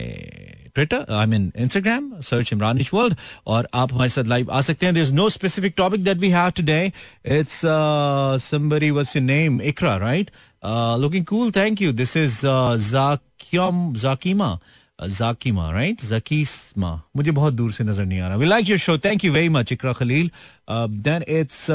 Twitter 0.75 1.05
I 1.13 1.25
mean 1.25 1.51
Instagram 1.57 2.21
search 2.21 2.53
Imran 2.53 2.79
H 2.79 2.91
world 2.93 3.15
और 3.47 3.67
आप 3.73 3.93
हमारे 3.93 4.09
साथ 4.09 4.23
लाइव 4.23 4.51
आ 4.51 4.61
सकते 4.61 4.85
हैं। 4.85 4.95
There 4.95 5.03
is 5.03 5.13
no 5.13 5.29
specific 5.29 5.73
topic 5.77 6.03
that 6.03 6.17
we 6.17 6.29
have 6.29 6.49
today 6.49 6.81
it's 7.25 7.65
your 9.15 9.25
name? 9.25 9.59
Ikra 9.73 9.95
right? 10.05 10.27
uh, 10.69 10.95
looking 11.03 11.25
cool 11.31 11.51
thank 11.57 11.81
you 11.83 11.91
this 12.01 12.15
is 12.23 12.33
uh, 12.53 12.73
zakiam 12.91 13.77
zakima 14.05 14.51
Zakima 14.99 15.69
right 15.71 16.01
Zakisma 16.05 16.91
मुझे 17.15 17.31
बहुत 17.31 17.53
दूर 17.53 17.71
से 17.71 17.83
नज़र 17.83 18.05
नहीं 18.05 18.19
आ 18.19 18.27
रहा। 18.27 18.37
We 18.37 18.45
like 18.45 18.69
your 18.69 18.79
show 18.79 18.97
thank 18.97 19.25
you 19.25 19.31
very 19.33 19.49
much 19.49 19.71
Iqra 19.71 19.93
Khalil 19.93 20.31
then 20.69 21.23
it's 21.29 21.65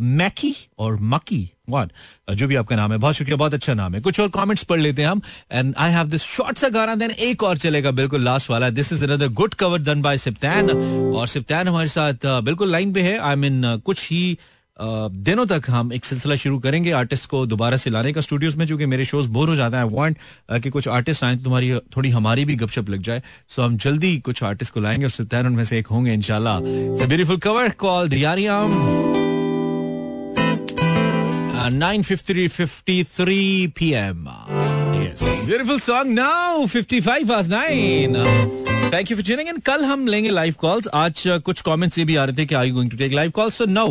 Maki 0.00 0.54
और 0.78 0.98
Maki 1.00 1.48
what 1.70 1.92
जो 2.36 2.46
भी 2.46 2.56
आपका 2.56 2.76
नाम 2.76 2.92
है। 2.92 2.98
बहुत 2.98 3.14
शुक्रिया 3.14 3.36
बहुत 3.36 3.54
अच्छा 3.54 3.74
नाम 3.74 3.94
है। 3.94 4.00
कुछ 4.00 4.20
और 4.20 4.28
कमेंट्स 4.28 4.62
पढ़ 4.64 4.80
लेते 4.80 5.02
हैं 5.02 5.08
हम। 5.08 5.20
And 5.52 5.74
I 5.78 5.92
have 5.92 6.06
this 6.06 6.22
short 6.22 6.58
सा 6.58 6.68
गाना 6.68 6.94
देन 6.94 7.10
एक 7.10 7.42
और 7.42 7.56
चलेगा। 7.56 7.90
बिल्कुल 7.90 8.22
लास्ट 8.24 8.50
वाला 8.50 8.70
this 8.70 8.92
is 8.92 9.04
another 9.04 9.28
good 9.40 9.54
cover 9.54 9.82
done 9.82 10.02
by 10.02 10.18
Siptan 10.18 10.70
और 10.70 11.28
सिप्तान 11.28 11.68
हमारे 11.68 11.88
साथ 11.88 12.14
uh, 12.14 12.42
बिल्कुल 12.44 12.70
लाइन 12.72 12.92
पे 12.92 13.02
है। 13.02 13.18
I 13.18 13.34
I 13.34 13.38
mean 13.38 13.60
mean, 13.60 13.76
uh, 13.76 13.82
कुछ 13.82 14.10
ही 14.10 14.38
दिनों 14.80 15.46
तक 15.46 15.62
हम 15.68 15.92
एक 15.92 16.04
सिलसिला 16.04 16.34
शुरू 16.34 16.58
करेंगे 16.58 16.90
आर्टिस्ट 16.90 17.26
को 17.30 17.46
दोबारा 17.46 17.76
से 17.76 17.90
लाने 17.90 18.12
का 18.12 18.20
स्टूडियोज 18.20 18.56
में 18.56 18.66
चूँकि 18.66 18.86
मेरे 18.86 19.04
शोज़ 19.04 19.28
बोर 19.30 19.48
हो 19.48 19.54
जाते 19.54 19.76
हैं। 19.76 19.84
आई 19.84 19.90
वांट 19.92 20.16
कि 20.52 20.70
कुछ 20.70 20.88
आर्टिस्ट 20.88 21.24
आए, 21.24 21.36
तुम्हारी 21.36 21.74
थोड़ी 21.96 22.10
हमारी 22.10 22.44
भी 22.44 22.54
गपशप 22.54 22.90
लग 22.90 23.02
जाए। 23.02 23.22
सो 23.48 23.62
हम 23.62 23.76
जल्दी 23.76 24.18
कुछ 24.18 24.42
आर्टिस्ट 24.42 24.74
को 24.74 24.80
लाएँगे 24.80 25.04
और 25.04 25.10
सुल्तान 25.10 25.46
उनमें 25.46 25.64
से 25.64 25.78
एक 25.78 25.86
होंगे 25.86 26.12
इनशाला 26.14 26.58
ब्यूटीफुल 26.60 27.36
कवर 27.36 27.68
कॉल 27.68 28.08
डियारियाम 28.08 28.70
9:53 31.72 33.68
p.m. 33.78 34.71
Beautiful 35.20 35.78
song. 35.78 36.14
Now. 36.14 36.66
55 36.66 37.26
past 37.26 37.50
9. 37.50 38.60
Thank 38.92 39.10
you 39.10 39.16
for 39.16 39.24
tuning 39.24 39.48
in 39.48 39.58
कल 39.66 39.84
हम 39.84 40.06
लेंगे 40.06 40.30
लाइव 40.30 40.54
कॉल्स 40.60 40.86
आज 40.94 41.22
कुछ 41.44 41.60
कमेंट्स 41.66 41.98
ये 41.98 42.04
भी 42.04 42.16
आ 42.16 42.24
रहे 42.24 42.36
थे 42.36 42.44
कि 42.46 42.54
I 42.54 42.70
going 42.70 42.90
to 42.90 42.96
take 42.96 43.12
live 43.12 43.30
calls 43.30 43.54
so 43.58 43.64
no 43.66 43.86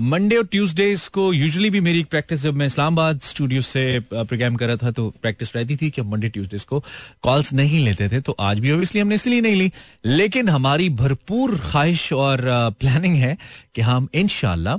Monday 0.00 0.36
और 0.36 0.46
ट्यूसडेज 0.46 1.06
को 1.14 1.32
यूजुअली 1.32 1.70
भी 1.70 1.80
मेरी 1.80 2.02
प्रैक्टिस 2.10 2.42
जब 2.42 2.54
मैं 2.54 2.66
इस्लामाबाद 2.66 3.20
स्टूडियो 3.22 3.60
से 3.62 3.84
प्रोग्राम 4.12 4.56
कर 4.56 4.66
रहा 4.66 4.76
था 4.76 4.90
तो 4.90 5.08
प्रैक्टिस 5.22 5.54
रहती 5.56 5.76
थी 5.76 5.90
कि 5.90 6.00
हम 6.00 6.10
मंडे 6.10 6.28
ट्यूसडेज 6.28 6.64
को 6.64 6.82
कॉल्स 7.22 7.52
नहीं 7.52 7.84
लेते 7.84 8.08
थे 8.08 8.20
तो 8.20 8.36
आज 8.40 8.60
भी 8.60 8.70
ऑब्वियसली 8.72 9.00
हमने 9.00 9.14
इसलिए 9.14 9.40
नहीं 9.40 9.56
ली 9.56 9.70
लेकिन 10.06 10.48
हमारी 10.48 10.88
भरपूर 11.02 11.58
ख्वाहिश 11.70 12.12
और 12.12 12.42
प्लानिंग 12.80 13.16
है 13.16 13.36
कि 13.74 13.82
हम 13.82 14.08
इनशाला 14.14 14.78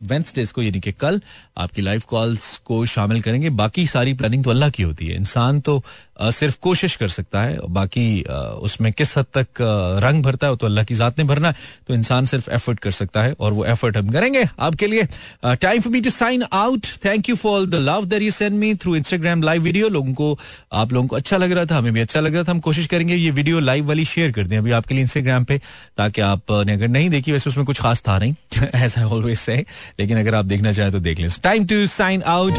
वेंसडे 0.00 0.44
को 0.46 0.62
यानी 0.62 0.80
कि 0.80 0.92
कल 0.94 1.20
आपकी 1.58 1.82
लाइव 1.82 2.02
कॉल्स 2.08 2.56
को 2.66 2.84
शामिल 2.86 3.22
करेंगे। 3.22 3.50
बाकी 3.52 3.86
सारी 3.86 4.14
प्लानिंग 4.14 4.44
तो 4.44 4.50
अल्लाह 4.50 4.70
की 4.70 4.82
होती 4.82 5.06
है। 5.06 5.16
इंसान 5.16 5.60
तो 5.60 5.82
सिर्फ़ 6.20 6.56
कोशिश 6.62 6.94
कर 6.96 7.08
सकता 7.08 7.42
है 7.42 7.58
बाकी 7.70 8.22
उसमें 8.62 8.92
किस 8.92 9.16
हद 9.18 9.26
तक 9.34 9.60
रंग 10.04 10.22
भरता 10.22 10.46
है 10.46 10.56
तो 10.56 10.66
अल्लाह 10.66 10.84
की 10.84 10.94
जात 10.94 11.18
ने 11.18 11.24
भरना 11.24 11.48
है। 11.48 11.56
तो 11.88 11.94
इंसान 11.94 12.24
सिर्फ़ 12.26 12.50
एफर्ट 12.50 12.78
कर 12.78 12.90
सकता 12.90 13.22
है, 13.22 13.32
और 13.32 13.52
वो 13.52 13.64
एफर्ट 13.66 13.96
हम 13.96 14.08
करेंगे 14.12 14.44
आपके 14.58 14.86
लिए। 14.86 15.06
Time 15.44 15.80
for 15.80 15.92
me 15.92 16.00
to 16.00 16.10
sign 16.10 16.44
out 16.52 16.86
thank 17.04 17.28
you 17.28 17.36
for 17.36 17.66
the 17.66 17.74
love 17.82 18.04
that 18.06 18.22
you 18.22 18.30
send 18.30 18.58
me 18.58 18.74
through 18.74 18.96
Instagram 18.96 19.42
live 19.42 19.62
video 19.62 19.88
लोगों 19.88 20.14
को, 20.14 20.38
आप 20.72 20.92
लोगों 20.92 21.08
को 21.08 21.16
अच्छा 21.16 21.36
लग 21.36 21.52
रहा 21.52 21.64
था, 21.64 21.76
हमें 21.78 21.92
भी 21.92 22.00
अच्छा 22.00 22.20
लग 22.20 22.34
रहा 22.34 22.44
था। 22.44 22.50
हम 22.50 22.60
कोशिश 22.60 22.86
करेंगे 22.86 23.14
ये 23.14 23.30
वीडियो 23.32 23.60
लाइव 23.60 23.86
वाली 23.88 24.04
शेयर 24.04 24.32
कर 24.32 24.46
दें 24.46 24.56
अभी 24.58 24.70
आपके 24.72 24.94
लिए 24.94 25.02
इंस्टाग्राम 25.02 25.44
पे, 25.44 25.60
ताकि 25.96 26.20
आपने 26.22 26.72
अगर 26.72 26.88
नहीं 26.88 27.10
देखी, 27.10 27.32
वैसे 27.32 27.50
उसमें 27.50 27.66
कुछ 27.66 27.80
खास 27.80 28.02
था 28.08 28.18
नहीं। 28.18 28.34
ऐसा 28.74 29.06
ऑलवेज 29.06 29.38
से 29.38 29.64
लेकिन 30.00 30.18
अगर 30.20 30.34
आप 30.34 30.44
देखना 30.44 30.72
चाहें 30.72 30.92
तो 30.92 31.00
देख 31.00 31.20
लें। 31.20 31.28
Time 31.42 31.66
to 31.66 31.86
sign 31.88 32.22
out 32.22 32.58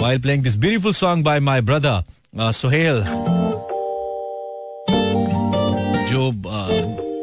while 0.00 0.20
playing 0.22 0.42
this 0.42 0.56
beautiful 0.56 0.92
song 0.94 1.24
by 1.24 1.40
my 1.40 1.60
brother 1.62 2.52
Sohail 2.52 3.04
जो 6.10 6.32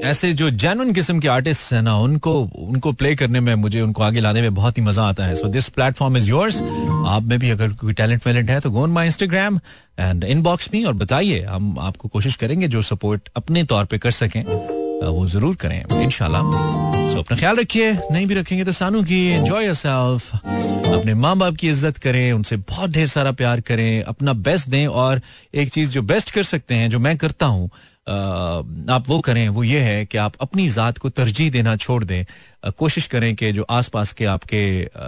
ऐसे 0.05 0.31
जो 0.33 0.49
जेनुअन 0.51 0.91
किस्म 0.93 1.19
के 1.19 1.27
आर्टिस्ट 1.27 1.71
है 1.73 1.81
ना, 1.81 1.95
उनको 1.97 2.33
उनको 2.57 2.91
प्ले 2.93 3.13
करने 3.15 3.39
में 3.39 3.53
मुझे, 3.55 3.81
उनको 3.81 4.03
आगे 4.03 4.19
लाने 4.19 4.41
में 4.41 4.53
बहुत 4.55 4.77
ही 4.77 4.83
मज़ा 4.83 5.03
आता 5.03 5.25
है। 5.25 5.35
So 5.35 5.47
this 5.47 5.69
platform 5.69 6.17
is 6.17 6.29
yours 6.29 6.61
आप 6.61 7.23
में 7.23 7.37
भी 7.39 7.49
अगर 7.49 7.69
कोई 7.71 7.93
टैलेंट 7.93 8.27
वैलेंट 8.27 8.49
है 8.49 8.59
तो 8.59 8.71
go 8.71 8.83
on 8.83 8.89
my 8.89 9.05
Instagram 9.05 9.59
and 9.99 10.23
inbox 10.23 10.69
में 10.73 10.83
और 10.85 10.93
बताइए। 10.93 11.41
हम 11.41 11.75
आपको 11.79 12.07
कोशिश 12.07 12.35
करेंगे 12.35 12.67
जो 12.67 12.81
सपोर्ट 12.83 13.29
अपने 13.35 13.63
तौर 13.63 13.85
पे 13.85 13.97
कर 13.97 14.11
सकें। 14.13 14.43
वो 15.03 15.25
ज़रूर 15.27 15.55
करें 15.55 16.01
इनशाला 16.01 16.41
सो 16.41 17.19
अपना 17.19 17.37
ख्याल 17.37 17.55
रखिए, 17.57 17.91
नहीं 18.11 18.25
भी 18.27 18.35
रखेंगे 18.35 18.63
तो 18.65 18.71
सानू 18.73 19.03
की 19.03 19.25
एंजॉय 19.27 19.65
योरसेल्फ 19.65 20.35
अपने 20.35 21.13
माँ 21.15 21.35
बाप 21.37 21.55
की 21.55 21.69
इज़्ज़त 21.69 21.97
करें, 21.97 22.31
उनसे 22.33 22.57
बहुत 22.59 22.89
ढेर 22.91 23.07
सारा 23.07 23.31
प्यार 23.33 23.61
करें, 23.61 24.03
अपना 24.03 24.33
बेस्ट 24.35 24.69
दें 24.69 24.87
और 24.87 25.21
एक 25.53 25.71
चीज़ 25.71 25.91
जो 25.91 26.01
बेस्ट 26.03 26.31
कर 26.31 26.43
सकते 26.45 26.75
हैं, 26.75 26.89
जो 26.89 26.99
मैं 26.99 27.17
करता 27.17 27.45
हूँ 27.45 27.69
आप 28.89 29.03
वो 29.07 29.19
करें, 29.19 29.47
वो 29.49 29.63
ये 29.63 29.79
है 29.79 30.05
कि 30.05 30.17
आप 30.17 30.33
अपनी 30.41 30.67
ज़ात 30.69 30.97
को 30.97 31.09
तरजीह 31.09 31.51
देना 31.51 31.75
छोड़ 31.75 32.03
दें। 32.03 32.25
कोशिश 32.77 33.07
करें 33.07 33.33
कि 33.35 33.51
जो 33.51 33.65
आसपास 33.69 34.11
के 34.13 34.25
आपके 34.25 34.63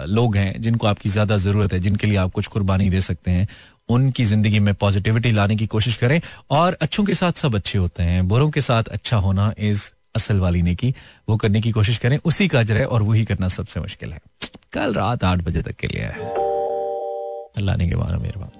लोग 0.07 0.35
हैं, 0.35 0.61
जिनको 0.61 0.87
आपकी 0.87 1.09
ज़्यादा 1.09 1.37
ज़रूरत 1.37 1.73
है, 1.73 1.79
जिनके 1.79 2.07
लिए 2.07 2.17
आप 2.17 2.31
कुछ 2.31 2.47
कुर्बानी 2.47 2.89
दे 2.89 3.01
सकते 3.01 3.31
हैं 3.31 3.47
उनकी 3.89 4.23
ज़िंदगी 4.23 4.59
में 4.59 4.73
पॉजिटिविटी 4.75 5.31
लाने 5.31 5.55
की 5.55 5.67
कोशिश 5.67 5.97
करें 5.97 6.19
और 6.51 6.77
अच्छों 6.81 7.03
के 7.05 7.13
साथ 7.13 7.31
सब 7.33 7.55
अच्छे 7.55 7.77
होते 7.77 8.03
हैं, 8.03 8.27
बुरों 8.27 8.49
के 8.49 8.61
साथ 8.61 8.83
अच्छा 8.89 9.17
होना 9.17 9.53
इज़ 9.57 9.89
असल 10.15 10.39
वाली 10.39 10.61
ने 10.61 10.75
की 10.75 10.93
वो 11.29 11.37
करने 11.37 11.61
की 11.61 11.71
कोशिश 11.71 11.97
करें, 11.97 12.17
उसी 12.25 12.47
का 12.47 12.59
अजर 12.59 12.77
है 12.77 12.85
और 12.85 13.03
वही 13.03 13.25
करना 13.25 13.47
सबसे 13.47 13.79
मुश्किल 13.79 14.13
है। 14.13 14.19
कल 14.73 14.93
रात 14.93 15.23
आठ 15.23 15.41
बजे 15.43 15.61
तक 15.61 15.75
के 15.75 15.87
लिए 15.87 16.05
अल्लाह 17.57 17.75
ने 17.77 17.87
के 17.89 17.95
बारे 17.95 18.17
मेहरबान। 18.17 18.56